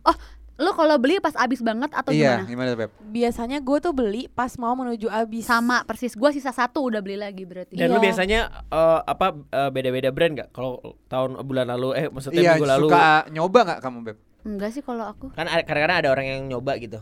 lu 0.57 0.73
kalau 0.73 0.97
beli 0.97 1.21
pas 1.21 1.37
abis 1.37 1.61
banget 1.61 1.93
atau 1.93 2.09
iya, 2.09 2.41
gimana 2.41 2.49
gimana 2.49 2.69
Beb? 2.75 2.89
Biasanya 3.07 3.61
gue 3.61 3.77
tuh 3.77 3.93
beli 3.93 4.25
pas 4.27 4.49
mau 4.57 4.73
menuju 4.73 5.05
abis. 5.05 5.45
sama 5.45 5.85
persis 5.85 6.11
gue 6.11 6.29
sisa 6.31 6.49
satu 6.49 6.81
udah 6.81 6.97
beli 6.97 7.13
lagi 7.13 7.45
berarti 7.45 7.77
Dan 7.77 7.93
lu 7.93 8.01
Iya. 8.01 8.03
biasanya 8.03 8.39
eh, 8.65 8.99
apa 9.05 9.37
eh, 9.37 9.69
beda-beda 9.69 10.09
brand 10.09 10.33
nggak? 10.33 10.49
Kalau 10.49 10.81
tahun 11.05 11.45
bulan 11.45 11.69
lalu 11.69 11.93
eh 11.95 12.05
maksudnya 12.07 12.41
Iya, 12.41 12.51
minggu 12.51 12.65
lalu 12.67 12.89
suka 12.89 13.05
nyoba 13.29 13.59
nggak 13.63 13.79
kamu 13.79 13.97
Beb? 14.03 14.17
enggak 14.43 14.69
sih 14.71 14.81
kalau 14.81 15.05
aku 15.05 15.29
kan 15.29 15.45
ada- 15.45 15.61
kadang-kadang 15.61 15.97
ada 15.99 16.09
orang 16.09 16.25
yang 16.25 16.41
nyoba 16.47 16.73
gitu. 16.79 16.99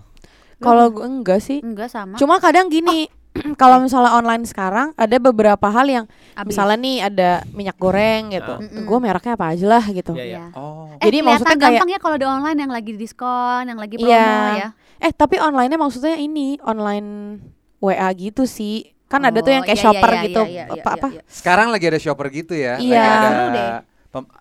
Kalau 0.58 0.86
gue 0.90 1.06
enggak 1.06 1.40
sih. 1.40 1.60
enggak 1.60 1.88
sama 1.88 2.16
Cuma 2.16 2.40
kadang 2.40 2.68
gini, 2.68 3.08
kalau 3.62 3.78
misalnya 3.80 4.12
online 4.12 4.44
sekarang 4.44 4.92
ada 4.94 5.18
beberapa 5.18 5.68
hal 5.68 5.86
yang 5.86 6.06
Abis. 6.34 6.52
misalnya 6.52 6.78
nih 6.78 6.98
ada 7.04 7.30
minyak 7.52 7.76
goreng 7.76 8.32
gitu. 8.32 8.54
Ah. 8.54 8.64
Mm-mm. 8.64 8.84
Gue 8.84 8.98
mereknya 8.98 9.34
apa 9.34 9.46
aja 9.52 9.66
lah 9.70 9.84
gitu. 9.86 10.12
Iya, 10.14 10.24
iya. 10.24 10.38
Iya. 10.42 10.44
Oh. 10.54 10.88
Eh, 10.94 11.04
Jadi 11.04 11.18
kelihatan 11.18 11.26
maksudnya 11.28 11.56
kayak- 11.56 11.72
gampang 11.76 11.90
ya 11.90 12.00
kalau 12.00 12.16
di 12.16 12.26
online 12.26 12.58
yang 12.58 12.72
lagi 12.72 12.92
diskon, 12.94 13.64
yang 13.66 13.80
lagi 13.80 13.96
promo 13.96 14.10
Iya. 14.10 14.32
ya. 14.56 14.70
Eh 14.98 15.12
tapi 15.12 15.36
online-nya 15.38 15.76
maksudnya 15.76 16.16
ini 16.16 16.56
online 16.62 17.40
WA 17.78 18.10
gitu 18.12 18.48
sih. 18.48 18.96
Kan 19.06 19.22
ada 19.22 19.38
tuh 19.38 19.52
yang 19.52 19.62
Oh, 19.62 19.68
kayak 19.68 19.78
iya, 19.78 19.86
shopper 19.86 20.10
iya, 20.10 20.22
gitu. 20.24 20.42
iya, 20.42 20.50
iya, 20.50 20.64
apa 20.66 20.76
iya, 20.82 20.96
apa? 20.98 21.08
iya. 21.14 21.22
Sekarang 21.30 21.68
lagi 21.70 21.86
ada 21.86 22.00
shopper 22.00 22.28
gitu 22.32 22.54
ya. 22.56 22.80
Iya. 22.82 23.04
Lagi 23.06 23.28
ada 23.30 23.66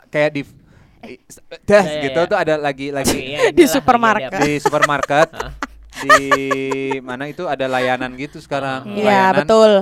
kayak 0.09 0.31
di 0.31 0.43
i- 1.05 1.21
dah 1.67 1.85
Iya, 1.85 2.01
gitu 2.07 2.21
iya. 2.23 2.31
tuh 2.31 2.39
ada 2.39 2.55
lagi 2.57 2.87
lagi 2.89 3.19
Iya, 3.35 3.51
Di 3.51 3.65
supermarket. 3.67 4.41
di 4.41 4.53
supermarket 4.57 5.29
di 6.05 6.19
mana 7.01 7.25
itu 7.27 7.45
ada 7.45 7.65
layanan 7.65 8.13
gitu 8.15 8.39
sekarang. 8.39 8.85
Iya, 8.87 9.33
Layanan, 9.33 9.39
betul. 9.43 9.73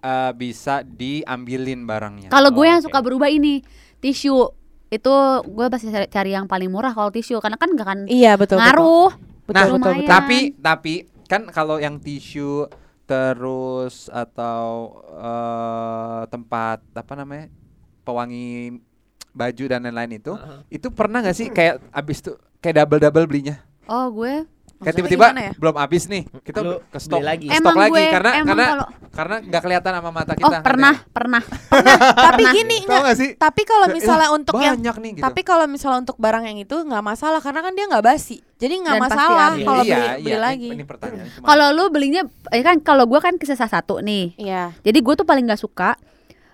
eh, 0.00 0.32
bisa 0.32 0.80
diambilin 0.80 1.82
barangnya. 1.82 2.28
Kalau 2.28 2.50
gue 2.50 2.62
Oh, 2.62 2.70
yang 2.70 2.78
oke. 2.78 2.86
suka 2.86 2.98
berubah 3.00 3.28
ini 3.28 3.60
tisu 3.98 4.50
itu 4.88 5.14
gue 5.44 5.66
pasti 5.66 5.90
cari, 5.90 6.06
cari 6.06 6.30
yang 6.30 6.46
paling 6.46 6.70
murah 6.70 6.94
kalau 6.94 7.10
tisu 7.10 7.42
karena 7.42 7.58
kan 7.58 7.68
gak 7.72 7.82
akan 7.82 7.98
Iya, 8.06 8.38
betul. 8.38 8.62
ngaruh. 8.62 9.10
Betul, 9.44 9.52
Nah, 9.52 9.64
betul, 9.68 9.92
betul. 9.98 10.08
Tapi 10.08 10.38
tapi 10.56 10.94
kan 11.24 11.42
kalau 11.48 11.76
yang 11.76 11.98
tisu 11.98 12.68
terus 13.04 14.08
atau 14.08 14.94
eh, 15.10 16.22
tempat 16.26 16.80
apa 16.90 17.12
namanya 17.14 17.52
pewangi 18.00 18.80
baju 19.30 19.64
dan 19.66 19.82
lain-lain 19.82 20.16
itu 20.16 20.32
Heeh. 20.32 20.60
itu 20.70 20.88
pernah 20.88 21.18
nggak 21.20 21.34
sih 21.34 21.50
kayak 21.50 21.82
abis 21.90 22.22
tuh 22.22 22.38
kayak 22.62 22.80
double 22.80 23.02
double 23.02 23.26
belinya 23.26 23.60
Oh 23.84 24.08
gue 24.08 24.46
kayak 24.76 24.94
tiba-tiba 24.96 25.26
ya? 25.30 25.52
belum 25.54 25.76
habis 25.76 26.02
nih 26.04 26.22
kita 26.40 26.58
Lu 26.60 26.82
ke 26.82 26.98
stok 26.98 27.20
lagi. 27.20 27.46
stok 27.46 27.60
Emang 27.60 27.76
lagi 27.78 27.92
gue- 27.94 28.10
karena 28.10 28.30
emang 28.34 28.48
karena 28.48 28.66
kalau- 28.66 28.90
karena 29.08 29.36
nggak 29.40 29.62
kelihatan 29.62 29.92
sama 29.94 30.10
mata 30.10 30.26
oh 30.26 30.34
kita 30.34 30.46
ngerti 30.50 30.66
pernah 30.66 30.92
nggak? 30.92 31.12
pernah 31.12 31.42
Tapi 32.26 32.42
gini 32.50 32.76
enggak. 32.80 33.00
nggak 33.00 33.16
sih 33.16 33.30
Tapi 33.36 33.62
kalau 33.62 33.86
Kayak, 33.86 33.96
misalnya 33.96 34.26
"Eh, 34.26 34.34
untuk 34.34 34.54
yang 34.58 34.76
nih 34.76 35.10
gitu 35.12 35.22
Tapi 35.22 35.40
kalau 35.42 35.64
misalnya 35.66 35.98
untuk 36.00 36.16
barang 36.16 36.44
yang 36.44 36.58
itu 36.58 36.76
nggak 36.76 37.04
masalah 37.04 37.38
karena 37.38 37.60
kan 37.60 37.72
dia 37.72 37.86
nggak 37.86 38.04
basi. 38.04 38.36
Jadi 38.54 38.74
nggak 38.80 38.96
masalah 38.98 39.50
kalau 39.56 39.82
iya, 39.82 39.92
beli, 39.92 40.02
iya, 40.02 40.12
beli 40.16 40.30
ini- 40.30 40.40
lagi. 40.40 40.68
ini, 40.72 40.84
pertanyaan 40.84 41.26
cuma 41.28 41.44
kalau 41.44 41.66
lu 41.70 41.84
belinya 41.88 42.22
ya 42.48 42.62
kan 42.64 42.76
kalau 42.78 43.04
gue 43.04 43.18
kan 43.18 43.34
kisah 43.34 43.58
satu 43.60 44.00
nih 44.00 44.34
Iya. 44.36 44.72
jadi 44.80 44.98
gue 44.98 45.14
tuh 45.14 45.24
paling 45.24 45.44
nggak 45.44 45.60
suka 45.60 45.94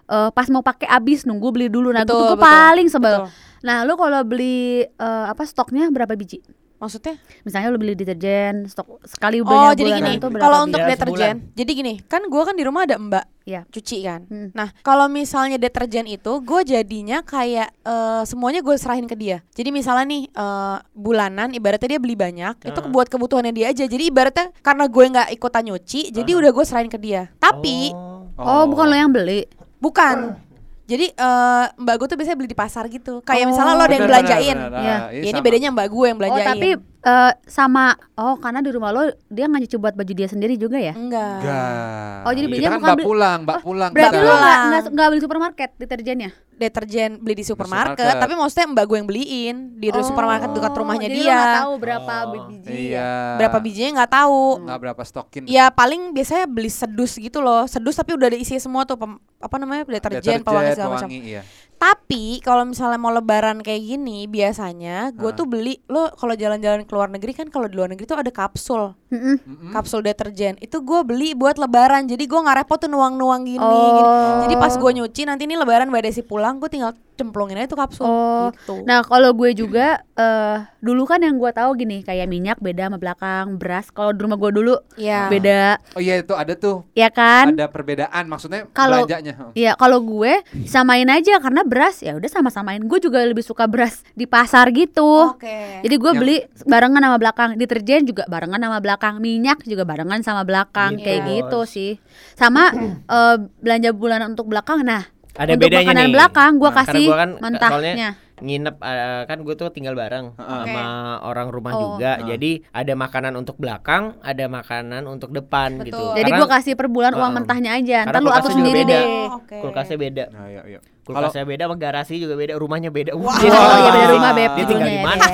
eh, 0.07 0.29
pas 0.29 0.47
mau 0.47 0.61
pakai 0.61 0.87
abis 0.87 1.23
nunggu 1.23 1.49
beli 1.50 1.67
dulu 1.67 1.89
nah 1.89 2.03
gue 2.03 2.11
tuh 2.11 2.35
betul, 2.35 2.43
paling 2.43 2.87
sebel 2.87 3.15
betul. 3.21 3.31
nah 3.62 3.83
lu 3.83 3.95
kalau 3.95 4.21
beli 4.23 4.59
eh, 4.83 5.25
apa 5.25 5.43
stoknya 5.43 5.87
berapa 5.87 6.12
biji 6.12 6.43
Maksudnya? 6.81 7.21
misalnya 7.45 7.69
lu 7.69 7.77
beli 7.77 7.93
deterjen 7.93 8.65
stok 8.65 9.05
sekali 9.05 9.39
Oh, 9.39 9.45
banyak 9.45 9.77
jadi 9.77 9.91
bulanan 9.93 10.09
gini. 10.17 10.41
Kalau 10.41 10.59
untuk 10.65 10.81
Ya, 10.81 10.89
deterjen, 10.89 11.35
jadi 11.53 11.71
gini, 11.71 11.95
kan 12.03 12.25
gua 12.27 12.43
kan 12.43 12.57
di 12.57 12.65
rumah 12.65 12.89
ada 12.89 12.97
Mbak 12.97 13.45
Iya. 13.45 13.69
cuci 13.69 13.99
kan. 14.01 14.25
Hmm. 14.25 14.49
Nah, 14.53 14.73
kalau 14.81 15.05
misalnya 15.07 15.57
deterjen 15.57 16.07
itu, 16.07 16.33
gue 16.41 16.61
jadinya 16.63 17.21
kayak 17.21 17.69
eh, 17.83 18.23
semuanya 18.25 18.61
gue 18.61 18.73
serahin 18.75 19.05
ke 19.05 19.13
dia. 19.13 19.45
Jadi 19.51 19.69
misalnya 19.71 20.07
nih 20.07 20.23
eh, 20.27 20.77
bulanan, 20.91 21.51
ibaratnya 21.51 21.89
dia 21.89 22.01
beli 22.01 22.15
banyak, 22.15 22.63
itu 22.63 22.81
Ah. 22.81 22.89
buat 22.89 23.07
kebutuhannya 23.07 23.53
dia 23.53 23.69
aja. 23.69 23.85
Jadi 23.85 24.09
ibaratnya 24.09 24.49
karena 24.61 24.85
gue 24.87 25.05
nggak 25.07 25.29
ikutan 25.33 25.63
nyuci, 25.67 26.11
jadi 26.11 26.31
udah 26.33 26.51
gue 26.51 26.65
serahin 26.65 26.89
ke 26.89 26.97
dia. 26.97 27.29
Tapi 27.37 27.93
Oh. 27.93 28.25
oh 28.39 28.65
bukan 28.65 28.87
lo 28.87 28.97
yang 28.97 29.13
beli 29.13 29.45
bukan. 29.77 30.49
Jadi 30.91 31.07
eh, 31.09 31.65
mbak 31.73 31.95
gue 31.97 32.07
tuh 32.07 32.17
biasanya 32.17 32.35
beli 32.37 32.49
di 32.49 32.59
pasar 32.59 32.85
gitu. 32.87 33.23
Kayak 33.23 33.45
Oh. 33.45 33.49
misalnya 33.49 33.73
lo 33.73 33.81
ada 33.81 33.89
yang 33.89 34.03
benar, 34.03 34.11
belanjain. 34.13 34.57
benar. 34.59 34.71
Iya. 34.75 34.97
Ah, 34.97 35.09
Ya, 35.13 35.23
ini 35.25 35.39
bedanya 35.41 35.69
mbak 35.71 35.87
gue 35.89 36.05
yang 36.05 36.17
oh 36.17 36.21
belanjain. 36.21 36.49
tapi 36.49 36.69
eh, 37.01 37.33
sama 37.47 37.85
oh 38.15 38.37
karena 38.37 38.59
di 38.59 38.69
rumah 38.69 38.91
lo 38.91 39.03
dia 39.27 39.47
nggak 39.47 39.61
nyuci 39.63 39.77
buat 39.77 39.95
baju 39.95 40.13
dia 40.13 40.27
sendiri 40.27 40.55
juga 40.55 40.77
ya 40.77 40.93
enggak. 40.93 41.39
Enggak. 41.39 42.19
Oh, 42.21 42.33
jadi 42.33 42.43
Kita 42.43 42.51
belinya 42.51 42.67
kan 42.67 42.75
bukan 42.75 42.83
mbak 42.83 42.97
beli- 42.97 43.07
pulang, 43.07 43.39
mbak 43.41 43.59
pulang. 43.63 43.91
berarti 43.91 44.13
kita. 44.13 44.27
lo 44.27 44.35
nggak 44.35 44.59
nggak 44.91 45.07
beli 45.09 45.21
supermarket 45.21 45.71
deterjennya 45.77 46.31
Deterjen 46.53 47.11
beli 47.17 47.35
di 47.35 47.41
supermarket, 47.43 47.97
supermarket. 47.97 48.21
tapi 48.21 48.33
maksudnya 48.35 48.67
mbak 48.69 48.85
gue 48.85 48.97
yang 48.99 49.09
beliin 49.09 49.57
di 49.75 49.89
Oh, 49.89 50.03
supermarket 50.03 50.49
dekat 50.51 50.73
rumahnya 50.75 51.07
jadi 51.07 51.17
dia. 51.17 51.25
lo 51.25 51.33
nggak 51.33 51.57
tahu 51.57 51.73
berapa 51.79 52.13
Oh, 52.13 52.29
biji 52.29 52.69
Iya. 52.91 53.11
Berapa 53.39 53.59
bijinya 53.59 53.91
nggak 53.97 54.13
tahu. 54.13 54.43
Nggak 54.61 54.79
berapa 54.81 55.03
stokin. 55.03 55.43
Ya 55.47 55.65
paling 55.71 56.11
biasanya 56.11 56.45
beli 56.45 56.69
sedus 56.69 57.15
gitu 57.15 57.39
loh. 57.39 57.65
Sedus 57.65 57.95
tapi 57.95 58.13
udah 58.13 58.27
ada 58.27 58.37
isi 58.37 58.57
semua 58.57 58.83
tuh 58.83 58.95
pem- 58.95 59.17
apa 59.41 59.57
namanya 59.57 59.89
deterjen, 59.89 60.45
pewangi 60.45 60.77
segala 60.77 60.91
macam. 60.95 61.09
iya. 61.09 61.43
Tapi 61.75 62.45
kalau 62.45 62.69
misalnya 62.69 63.01
mau 63.01 63.09
lebaran 63.09 63.65
kayak 63.65 63.81
gini 63.81 64.29
biasanya 64.29 65.17
gue 65.17 65.33
tuh 65.33 65.49
beli 65.49 65.81
lo 65.89 66.13
kalau 66.13 66.37
jalan-jalan 66.37 66.85
ke 66.85 66.93
luar 66.93 67.09
negeri 67.09 67.33
kan 67.33 67.49
kalau 67.49 67.65
di 67.65 67.73
luar 67.73 67.89
negeri 67.89 68.05
tuh 68.05 68.21
ada 68.21 68.29
kapsul. 68.29 68.93
Mm-mm. 69.09 69.73
kapsul 69.73 70.05
deterjen. 70.05 70.61
Itu 70.61 70.85
gue 70.85 71.01
beli 71.03 71.33
buat 71.33 71.57
lebaran. 71.57 72.05
Jadi 72.05 72.29
gue 72.29 72.37
nggak 72.37 72.59
repot 72.61 72.77
tuh 72.77 72.87
nuang-nuang 72.87 73.49
gini, 73.49 73.57
Oh. 73.59 73.97
gini. 73.97 74.03
Jadi 74.45 74.55
pas 74.55 74.77
gue 74.77 74.91
nyuci 74.93 75.25
nanti 75.25 75.49
ini 75.49 75.57
lebaran 75.57 75.89
mbak 75.89 76.05
Desi 76.05 76.21
pulang 76.21 76.61
gue 76.61 76.69
tinggal 76.69 76.93
cemplungin 77.21 77.55
aja 77.55 77.69
tuh 77.69 77.77
kapsul 77.77 78.03
Oh, 78.03 78.49
gitu. 78.50 78.81
Nah 78.83 79.00
kalau 79.03 79.31
gue 79.31 79.53
juga 79.53 80.00
eh 80.12 80.57
dulu 80.79 81.05
kan 81.05 81.21
yang 81.21 81.37
gue 81.37 81.50
tahu 81.50 81.77
gini 81.77 82.00
kayak 82.00 82.25
minyak 82.25 82.57
beda 82.59 82.89
sama 82.89 82.97
belakang 82.97 83.55
beras. 83.55 83.89
Kalau 83.89 84.11
di 84.11 84.21
rumah 84.21 84.37
gue 84.37 84.50
dulu 84.50 84.75
Iya. 84.97 85.29
beda, 85.29 85.61
Oh 85.93 86.00
iya 86.00 86.19
itu 86.19 86.33
ada 86.33 86.55
tuh. 86.55 86.89
ya 86.93 87.09
kan? 87.09 87.53
Ada 87.53 87.69
perbedaan 87.69 88.25
maksudnya 88.25 88.65
Kalau- 88.71 89.05
belanjanya. 89.05 89.35
Oh. 89.39 89.53
Iya 89.53 89.77
kalau 89.77 90.00
gue 90.00 90.33
samain 90.65 91.07
aja 91.07 91.37
karena 91.37 91.61
beras 91.62 92.00
ya 92.00 92.17
udah 92.17 92.27
sama-samain. 92.27 92.81
Gue 92.81 92.97
juga 92.99 93.21
lebih 93.21 93.43
suka 93.43 93.69
beras 93.69 94.00
di 94.12 94.25
pasar 94.25 94.73
gitu. 94.73 95.37
Oke. 95.37 95.85
Jadi 95.85 95.95
gue 95.95 96.11
Yang- 96.11 96.21
beli 96.21 96.37
barengan 96.65 97.03
sama 97.03 97.19
belakang, 97.19 97.50
deterjen 97.55 98.03
juga 98.03 98.25
barengan 98.25 98.57
sama 98.59 98.79
belakang, 98.79 99.15
minyak 99.19 99.61
juga 99.62 99.85
barengan 99.85 100.21
sama 100.23 100.43
belakang 100.43 100.97
Gitu. 100.97 101.05
kayak 101.05 101.21
gitu 101.29 101.61
sih. 101.65 101.93
Sama 102.33 102.73
eh, 103.05 103.37
belanja 103.59 103.91
bulanan 103.93 104.33
untuk 104.33 104.47
belakang. 104.47 104.81
Nah, 104.81 105.05
Ada 105.33 105.53
untuk 105.53 105.63
bedanya 105.63 105.87
makanan 105.87 106.03
nih. 106.03 106.13
belakang 106.13 106.53
gue 106.53 106.67
Nah, 106.67 106.77
kasih 106.77 107.05
gua 107.05 107.17
kan, 107.17 107.31
eh, 107.31 107.41
mentahnya. 107.41 107.71
soalnya 107.71 108.11
nginep 108.41 108.77
eh, 108.79 109.23
kan 109.27 109.39
gue 109.39 109.55
tuh 109.55 109.69
tinggal 109.69 109.93
bareng 109.93 110.33
Heeh. 110.33 110.49
sama 110.65 110.85
orang 111.23 111.49
rumah 111.49 111.73
Oh. 111.73 111.81
juga 111.93 112.17
Heeh. 112.17 112.27
jadi 112.27 112.51
ada 112.73 112.93
makanan 112.95 113.33
untuk 113.35 113.55
belakang 113.55 114.17
ada 114.19 114.45
makanan 114.47 115.03
untuk 115.05 115.29
depan 115.29 115.77
Betul. 115.77 115.87
gitu 115.87 116.03
Jadi 116.17 116.31
gue 116.33 116.49
kasih 116.49 116.73
per 116.73 116.89
bulan 116.89 117.13
uang 117.13 117.21
Heeh. 117.23 117.37
mentahnya 117.37 117.71
aja. 117.75 117.99
Ntar 118.07 118.19
lu 118.19 118.31
atur 118.31 118.51
sendiri 118.51 118.81
beda. 118.81 118.91
deh. 118.91 119.05
Oh, 119.05 119.39
oke. 119.39 119.57
kulkasnya 119.61 119.97
beda 119.99 120.25
Nah, 120.31 120.47
iya, 120.47 120.63
iya. 120.67 120.81
kulkasnya 121.03 121.45
beda 121.45 121.63
sama 121.65 121.77
garasi 121.77 122.15
juga 122.17 122.35
beda 122.35 122.53
rumahnya 122.55 122.89
beda 122.89 123.13
Wah. 123.13 123.37
Dia 123.37 123.47
Oh, 123.47 123.53
tinggal 123.53 123.77
iya 123.77 123.85
di 123.85 123.93
beda 123.93 124.09
rumah 124.11 124.33
beb 124.33 124.51
dia 124.51 124.65
tinggal 124.65 124.89
di 124.89 125.01
mana 125.01 125.25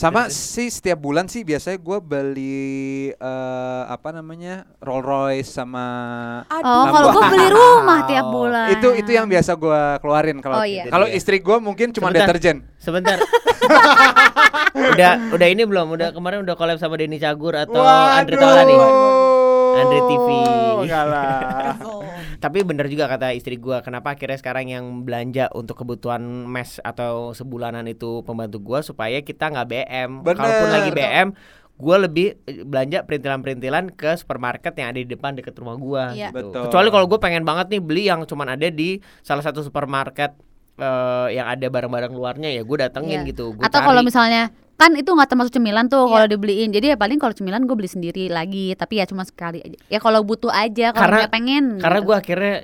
sih 0.00 0.06
ya. 0.06 0.08
Iya. 0.08 0.16
Sama 0.16 0.22
sih 0.26 0.68
setiap 0.70 0.98
bulan 0.98 1.26
sih 1.26 1.42
biasanya 1.42 1.76
gue 1.76 1.98
beli 2.00 2.72
eh, 3.10 3.82
apa 3.84 4.08
namanya 4.10 4.64
Rolls 4.78 5.04
Royce 5.04 5.50
sama 5.50 5.84
Aduh. 6.46 6.64
Oh, 6.64 6.84
kalau 6.86 7.08
gue 7.12 7.24
beli 7.28 7.48
rumah 7.58 8.00
tiap 8.04 8.26
bulan. 8.26 8.66
itu 8.72 8.88
itu 8.96 9.10
yang 9.10 9.26
biasa 9.26 9.52
gue 9.54 9.80
keluarin 9.98 10.38
kalau 10.38 10.56
Oh, 10.56 10.64
iya. 10.64 10.88
kalau 10.88 11.04
dia. 11.04 11.14
istri 11.14 11.38
gue 11.38 11.56
mungkin 11.58 11.92
cuma 11.92 12.08
Sebentar. 12.08 12.26
deterjen. 12.26 12.56
sebentar 12.76 13.18
udah 14.90 15.12
udah 15.30 15.46
ini 15.46 15.62
belum 15.62 15.92
udah 15.92 16.08
kemarin 16.10 16.40
udah 16.40 16.54
collab 16.54 16.78
sama 16.78 16.96
Denny 16.96 17.18
Cagur 17.18 17.52
atau 17.52 17.84
Andre. 17.84 18.34
Taulani 18.34 18.74
Andre 19.70 20.00
TV. 20.02 20.26
Enggak 20.80 21.04
lah. 21.06 21.76
Tapi 22.40 22.64
bener 22.64 22.88
juga 22.88 23.04
kata 23.04 23.36
istri 23.36 23.60
gua, 23.60 23.84
kenapa 23.84 24.16
akhirnya 24.16 24.40
sekarang 24.40 24.72
yang 24.72 24.84
belanja 25.04 25.52
untuk 25.52 25.84
kebutuhan 25.84 26.24
mes 26.48 26.80
atau 26.80 27.36
sebulanan 27.36 27.84
itu 27.84 28.24
pembantu 28.24 28.58
gua 28.64 28.80
supaya 28.80 29.20
kita 29.20 29.52
nggak 29.52 29.68
BM. 29.68 30.10
Bener. 30.24 30.40
Kalaupun 30.40 30.68
lagi 30.72 30.90
BM, 30.96 31.28
gua 31.76 31.96
lebih 32.00 32.40
belanja 32.64 33.04
perintilan-perintilan 33.04 33.92
ke 33.92 34.16
supermarket 34.16 34.72
yang 34.80 34.96
ada 34.96 35.00
di 35.04 35.08
depan 35.08 35.36
deket 35.36 35.52
rumah 35.60 35.76
gua. 35.76 36.16
Iya. 36.16 36.32
gitu. 36.32 36.48
Betul. 36.48 36.62
Kecuali 36.68 36.88
kalau 36.88 37.06
gue 37.06 37.18
pengen 37.20 37.44
banget 37.44 37.66
nih 37.76 37.80
beli 37.84 38.02
yang 38.08 38.24
cuman 38.24 38.56
ada 38.56 38.68
di 38.72 39.00
salah 39.20 39.44
satu 39.44 39.60
supermarket 39.60 40.32
eh, 40.80 41.36
yang 41.36 41.46
ada 41.46 41.66
barang-barang 41.68 42.12
luarnya 42.12 42.48
ya 42.48 42.64
gue 42.64 42.76
datengin 42.80 43.20
Iya. 43.22 43.28
gitu. 43.28 43.52
Gua 43.52 43.68
Atau 43.68 43.80
kalau 43.80 44.00
misalnya 44.00 44.48
kan 44.74 44.96
itu 44.96 45.12
nggak 45.12 45.28
termasuk 45.28 45.52
cemilan 45.52 45.86
tuh 45.86 46.08
Iya. 46.08 46.12
kalau 46.16 46.26
dibeliin. 46.26 46.72
Jadi 46.72 46.86
ya 46.92 46.96
paling 46.96 47.20
kalau 47.20 47.36
cemilan 47.36 47.68
gue 47.68 47.76
beli 47.76 47.90
sendiri 47.90 48.32
lagi. 48.32 48.72
Tapi 48.72 48.98
ya 48.98 49.04
cuma 49.04 49.28
sekali 49.28 49.60
aja. 49.60 49.76
Ya 49.86 50.00
kalau 50.00 50.24
butuh 50.24 50.48
aja. 50.48 50.96
Kalau 50.96 51.28
pengen. 51.28 51.76
karena 51.78 52.00
gitu. 52.00 52.06
gue 52.08 52.16
akhirnya 52.16 52.54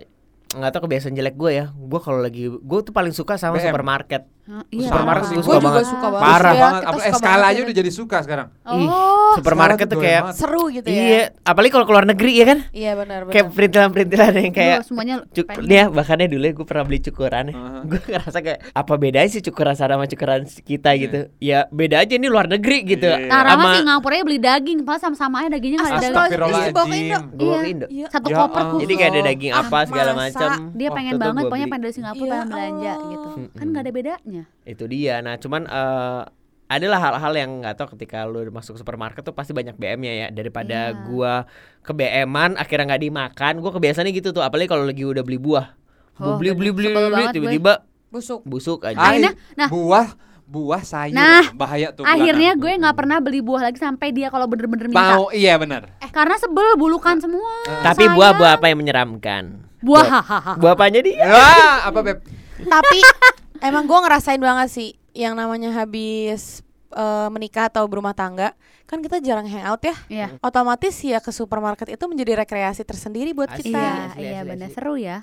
nggak 0.57 0.71
tahu 0.73 0.83
kebiasaan 0.89 1.13
jelek 1.13 1.37
gue 1.37 1.51
ya. 1.53 1.67
Gue 1.77 2.01
kalau 2.01 2.25
lagi 2.25 2.49
gue 2.49 2.79
tuh 2.81 2.93
paling 2.97 3.13
suka 3.13 3.37
sama 3.37 3.61
BM. 3.61 3.69
supermarket. 3.69 4.25
Hah, 4.47 4.63
iya. 4.71 4.87
supermarket 4.87 5.27
gue 5.29 5.43
suka 5.43 5.59
banget. 5.59 5.85
suka 5.85 6.07
banget. 6.07 6.23
Parah 6.25 6.39
Iya, 6.49 6.63
banget. 6.63 6.81
kita 6.81 6.87
Apa 6.87 6.99
suka 7.01 7.17
skala 7.17 7.35
banget 7.37 7.47
aja 7.47 7.53
ya. 7.53 7.65
udah 7.67 7.75
jadi 7.77 7.91
suka 7.93 8.17
sekarang. 8.21 8.47
Ih, 8.47 8.87
Oh, 8.87 9.33
supermarket 9.35 9.75
Sekarang 9.77 9.81
tuh 9.83 9.91
tuh 9.93 10.05
kayak 10.07 10.23
doyan 10.23 10.37
Seru 10.37 10.65
gitu 10.71 10.87
ya. 10.87 11.03
Iya, 11.03 11.21
apalagi 11.43 11.73
kalau 11.73 11.85
keluar 11.85 12.05
negeri 12.05 12.33
ya 12.33 12.45
kan? 12.47 12.59
Iya 12.71 12.91
benar 12.95 13.19
benar. 13.21 13.33
Kayak 13.33 13.47
perintilan-perintilan 13.51 14.33
yang 14.37 14.55
kayak 14.55 14.77
Lu 14.77 14.87
semuanya 14.87 15.15
cuk 15.27 15.47
dia 15.65 15.83
bahkannya 15.89 16.29
dulu 16.29 16.47
gue 16.53 16.65
pernah 16.65 16.85
beli 16.85 16.99
cukuran 17.01 17.45
Heeh. 17.49 17.81
gue 17.91 18.01
ngerasa 18.07 18.39
kayak 18.41 18.59
apa 18.71 18.93
bedanya 18.95 19.29
sih 19.29 19.43
cukuran 19.43 19.75
sana 19.75 19.93
sama 19.93 20.07
cukuran 20.07 20.41
kita 20.47 20.91
gitu 20.97 21.19
ya 21.37 21.67
beda 21.69 21.97
aja 22.01 22.15
ini 22.15 22.27
luar 22.27 22.47
negeri 22.47 22.79
gitu 22.87 23.09
Iya. 23.09 23.27
Nah, 23.27 23.41
Rama 23.43 23.55
Sama- 23.57 23.73
sih 23.73 23.83
ngapurnya 23.85 24.23
beli 24.23 24.39
daging, 24.39 24.79
padahal 24.81 25.03
sama-sama 25.05 25.37
aja 25.39 25.49
dagingnya 25.51 25.79
nggak 25.81 25.93
ada 25.93 26.01
daging. 26.01 26.35
Ke 26.37 26.83
Indo. 26.97 27.27
Iya. 27.37 27.59
Iya. 27.89 28.07
Satu 28.09 28.29
Ya 28.29 28.37
koper 28.37 28.63
khusus. 28.69 28.81
jadi 28.81 28.93
kayak 28.95 29.11
ada 29.11 29.21
daging 29.25 29.53
Ah, 29.53 29.61
apa 29.61 29.79
segala 29.85 30.11
masa? 30.13 30.39
macam 30.39 30.51
Dia 30.73 30.89
pengen 30.93 31.13
tuh 31.13 31.21
banget, 31.21 31.43
pokoknya 31.45 31.67
pengen 31.67 31.83
dari 31.83 31.93
Singapura 31.93 32.23
Ya 32.25 32.31
pengen 32.33 32.49
belanja 32.49 32.87
Allah. 32.89 33.09
gitu. 33.09 33.29
Kan 33.29 33.43
Mm-mm. 33.57 33.69
nggak 33.69 33.83
ada 33.83 33.93
bedanya. 33.93 34.36
Itu 34.63 34.85
dia 34.85 35.19
nah 35.19 35.37
cuman 35.37 35.63
eh 35.65 36.23
adalah 36.67 36.99
hal-hal 36.99 37.33
yang 37.33 37.63
nggak 37.63 37.79
tahu 37.79 37.95
ketika 37.95 38.27
lu 38.27 38.43
masuk 38.51 38.75
supermarket 38.75 39.23
tuh 39.23 39.31
pasti 39.31 39.55
banyak 39.55 39.75
BM-nya 39.75 40.13
ya 40.17 40.29
daripada 40.29 40.91
Iya. 40.91 40.99
gua 41.01 41.35
ke 41.79 41.93
BM-an 41.93 42.57
akhirnya 42.57 42.91
nggak 42.91 43.05
dimakan 43.05 43.53
gua 43.59 43.71
kebiasaannya 43.71 44.11
gitu 44.13 44.35
tuh 44.35 44.43
apalagi 44.43 44.67
kalau 44.67 44.83
lagi 44.83 45.01
udah 45.01 45.23
beli 45.23 45.39
buah 45.39 45.79
Oh, 46.17 46.35
beli 46.35 46.51
beli 46.51 46.73
beli 46.73 46.89
beli 46.91 47.25
tiba-tiba 47.31 47.85
Busuk. 48.09 48.41
busuk 48.43 48.83
aja 48.83 48.97
Akhirnya, 48.97 49.37
nah- 49.53 49.69
buah 49.69 50.17
buah 50.43 50.81
sayur. 50.81 51.13
Nah, 51.13 51.51
bahaya 51.53 51.91
tuh. 51.91 52.03
Akhirnya 52.03 52.55
gue 52.55 52.71
nggak 52.73 52.95
pernah 52.95 53.19
beli 53.19 53.43
buah 53.43 53.67
lagi 53.67 53.77
sampai 53.77 54.11
dia 54.11 54.31
kalau 54.31 54.47
bener-bener 54.47 54.87
minta. 54.87 55.13
mau 55.13 55.29
iya 55.29 55.59
benar. 55.59 55.91
Karena 56.09 56.39
sebel 56.39 56.73
bulukan 56.75 57.19
semua. 57.19 57.51
Tapi 57.85 58.07
Sayang. 58.07 58.15
buah-buah 58.15 58.51
apa 58.55 58.67
yang 58.67 58.79
menyeramkan? 58.79 59.59
Buah 59.83 60.07
hahaha. 60.09 60.55
Buah 60.57 60.73
apanya 60.73 61.03
dia? 61.03 61.19
Wah, 61.21 61.79
apa 61.85 61.99
beb? 62.01 62.19
Tapi 62.59 62.99
emang 63.61 63.85
gue 63.85 63.99
ngerasain 63.99 64.39
banget 64.39 64.69
sih 64.69 64.89
yang 65.13 65.33
namanya 65.33 65.73
habis 65.73 66.61
eh, 66.93 67.29
menikah 67.29 67.69
atau 67.69 67.85
berumah 67.87 68.13
tangga, 68.13 68.53
kan 68.85 69.01
kita 69.01 69.19
jarang 69.19 69.45
hangout 69.45 69.81
ya. 69.81 69.97
Iya. 70.09 70.29
Otomatis 70.41 70.97
ya 71.01 71.19
ke 71.19 71.31
supermarket 71.31 71.93
itu 71.93 72.05
menjadi 72.05 72.41
rekreasi 72.41 72.85
tersendiri 72.85 73.33
buat 73.33 73.49
Asli. 73.49 73.71
kita. 73.71 73.79
Iya, 73.79 73.93
asli, 74.13 74.23
iya 74.23 74.39
asli, 74.41 74.49
benar 74.49 74.69
asli. 74.69 74.77
seru 74.77 74.95
ya. 74.97 75.19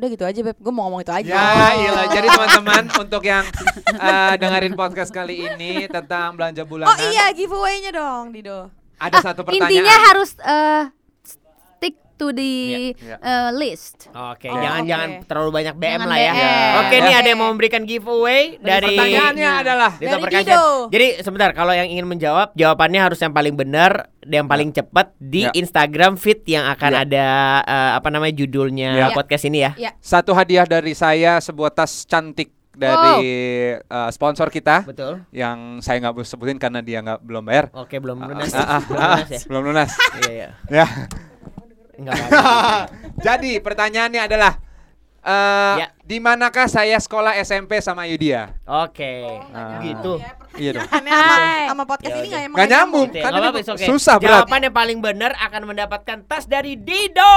Udah 0.00 0.08
gitu 0.08 0.24
aja 0.24 0.40
beb, 0.40 0.56
gue 0.56 0.72
mau 0.72 0.88
ngomong 0.88 1.04
itu 1.04 1.12
aja. 1.12 1.28
Ya, 1.28 1.68
iya. 1.76 1.92
Jadi 2.08 2.26
teman-teman 2.26 2.84
untuk 2.96 3.22
yang 3.22 3.44
eh, 3.90 4.34
dengerin 4.36 4.72
podcast 4.72 5.10
kali 5.10 5.44
ini 5.44 5.84
tentang 5.88 6.36
belanja 6.36 6.64
bulanan, 6.64 6.88
Oh 6.88 6.98
iya, 7.12 7.28
giveaway-nya 7.32 7.92
dong, 7.92 8.32
Dido. 8.32 8.72
ada 8.96 9.16
satu 9.20 9.44
pertanyaan. 9.44 9.64
Ah, 9.64 9.72
Intinya 9.72 9.96
harus 10.08 10.30
stick 10.32 10.99
to 12.20 12.28
the 12.30 12.52
Iya. 12.92 13.16
eh, 13.16 13.50
list. 13.56 14.12
Oke, 14.12 14.46
Oh, 14.46 14.54
jangan 14.54 14.82
oke. 14.84 14.88
jangan 14.88 15.10
terlalu 15.24 15.50
banyak 15.54 15.74
BM 15.74 15.88
Jangan 15.96 16.04
lah 16.06 16.18
ya. 16.20 16.32
BM. 16.32 16.72
Oke, 16.76 16.94
Ya. 16.94 17.00
nih 17.00 17.14
ada 17.16 17.26
yang 17.26 17.40
mau 17.40 17.48
memberikan 17.48 17.82
giveaway 17.82 18.42
dari 18.60 18.92
Pertanyaannya 18.92 19.50
adalah 19.56 19.90
Dito 19.96 20.16
Dari. 20.20 20.32
Dido. 20.36 20.62
Jadi 20.90 21.06
sebentar, 21.20 21.50
kalau 21.50 21.72
yang 21.72 21.88
ingin 21.88 22.04
menjawab, 22.04 22.52
jawabannya 22.52 23.00
harus 23.00 23.16
yang 23.18 23.32
paling 23.32 23.56
benar, 23.56 24.12
yang 24.22 24.44
paling 24.44 24.68
cepat 24.70 25.16
di 25.16 25.42
Ya. 25.42 25.52
Instagram 25.56 26.14
feed 26.14 26.44
yang 26.46 26.68
akan 26.68 26.92
Ya. 26.92 27.00
ada 27.02 27.26
eh, 27.64 27.90
apa 27.96 28.08
namanya 28.08 28.36
judulnya 28.36 28.90
Ya. 28.92 29.08
podcast 29.10 29.42
ini 29.42 29.64
ya. 29.64 29.72
satu 29.96 30.30
hadiah 30.30 30.64
dari 30.64 30.92
saya 30.92 31.40
sebuah 31.40 31.72
tas 31.72 32.04
cantik 32.04 32.52
dari 32.70 33.28
eh, 33.76 34.10
sponsor 34.10 34.48
kita 34.48 34.84
Betul. 34.84 35.24
yang 35.30 35.80
saya 35.80 36.00
nggak 36.00 36.12
mau 36.12 36.22
sebutin 36.22 36.56
karena 36.56 36.80
dia 36.80 37.00
nggak 37.00 37.20
belum 37.20 37.42
bayar. 37.42 37.64
Oke, 37.72 37.96
belum 37.96 38.20
lunas. 38.20 38.52
Ah, 38.52 38.76
ah, 38.76 38.80
belum 38.82 39.00
ah, 39.00 39.08
lunas 39.14 39.28
ya. 39.28 39.40
belum 39.46 39.62
lunas. 39.64 39.90
Iya, 40.18 40.30
iya. 40.30 40.48
ya. 40.70 40.86
Enggak. 42.00 42.16
Jadi 43.26 43.60
pertanyaannya 43.60 44.22
adalah 44.24 44.52
eh 45.20 45.76
Ya. 45.84 45.86
di 46.00 46.16
manakah 46.16 46.64
saya 46.64 46.96
sekolah 46.96 47.36
SMP 47.44 47.76
sama 47.84 48.08
Yudia? 48.08 48.56
Oke. 48.64 49.28
Ah. 49.52 49.76
Gitu. 49.84 50.16
Iya 50.56 50.80
dong. 50.80 50.88
Sama, 50.88 51.84
podcast 51.84 52.16
Ya 52.16 52.24
ini 52.24 52.48
nggak 52.48 52.68
nyambung. 52.72 53.08
Gitu 53.12 53.20
ya, 53.20 53.24
Kan 53.28 53.52
okay. 53.76 53.86
susah, 53.86 54.16
berat. 54.16 54.48
Jawaban 54.48 54.60
yang 54.66 54.74
paling 54.74 54.98
benar 55.04 55.36
akan 55.38 55.62
mendapatkan 55.68 56.18
tas 56.24 56.48
dari 56.48 56.74
Dido. 56.80 57.36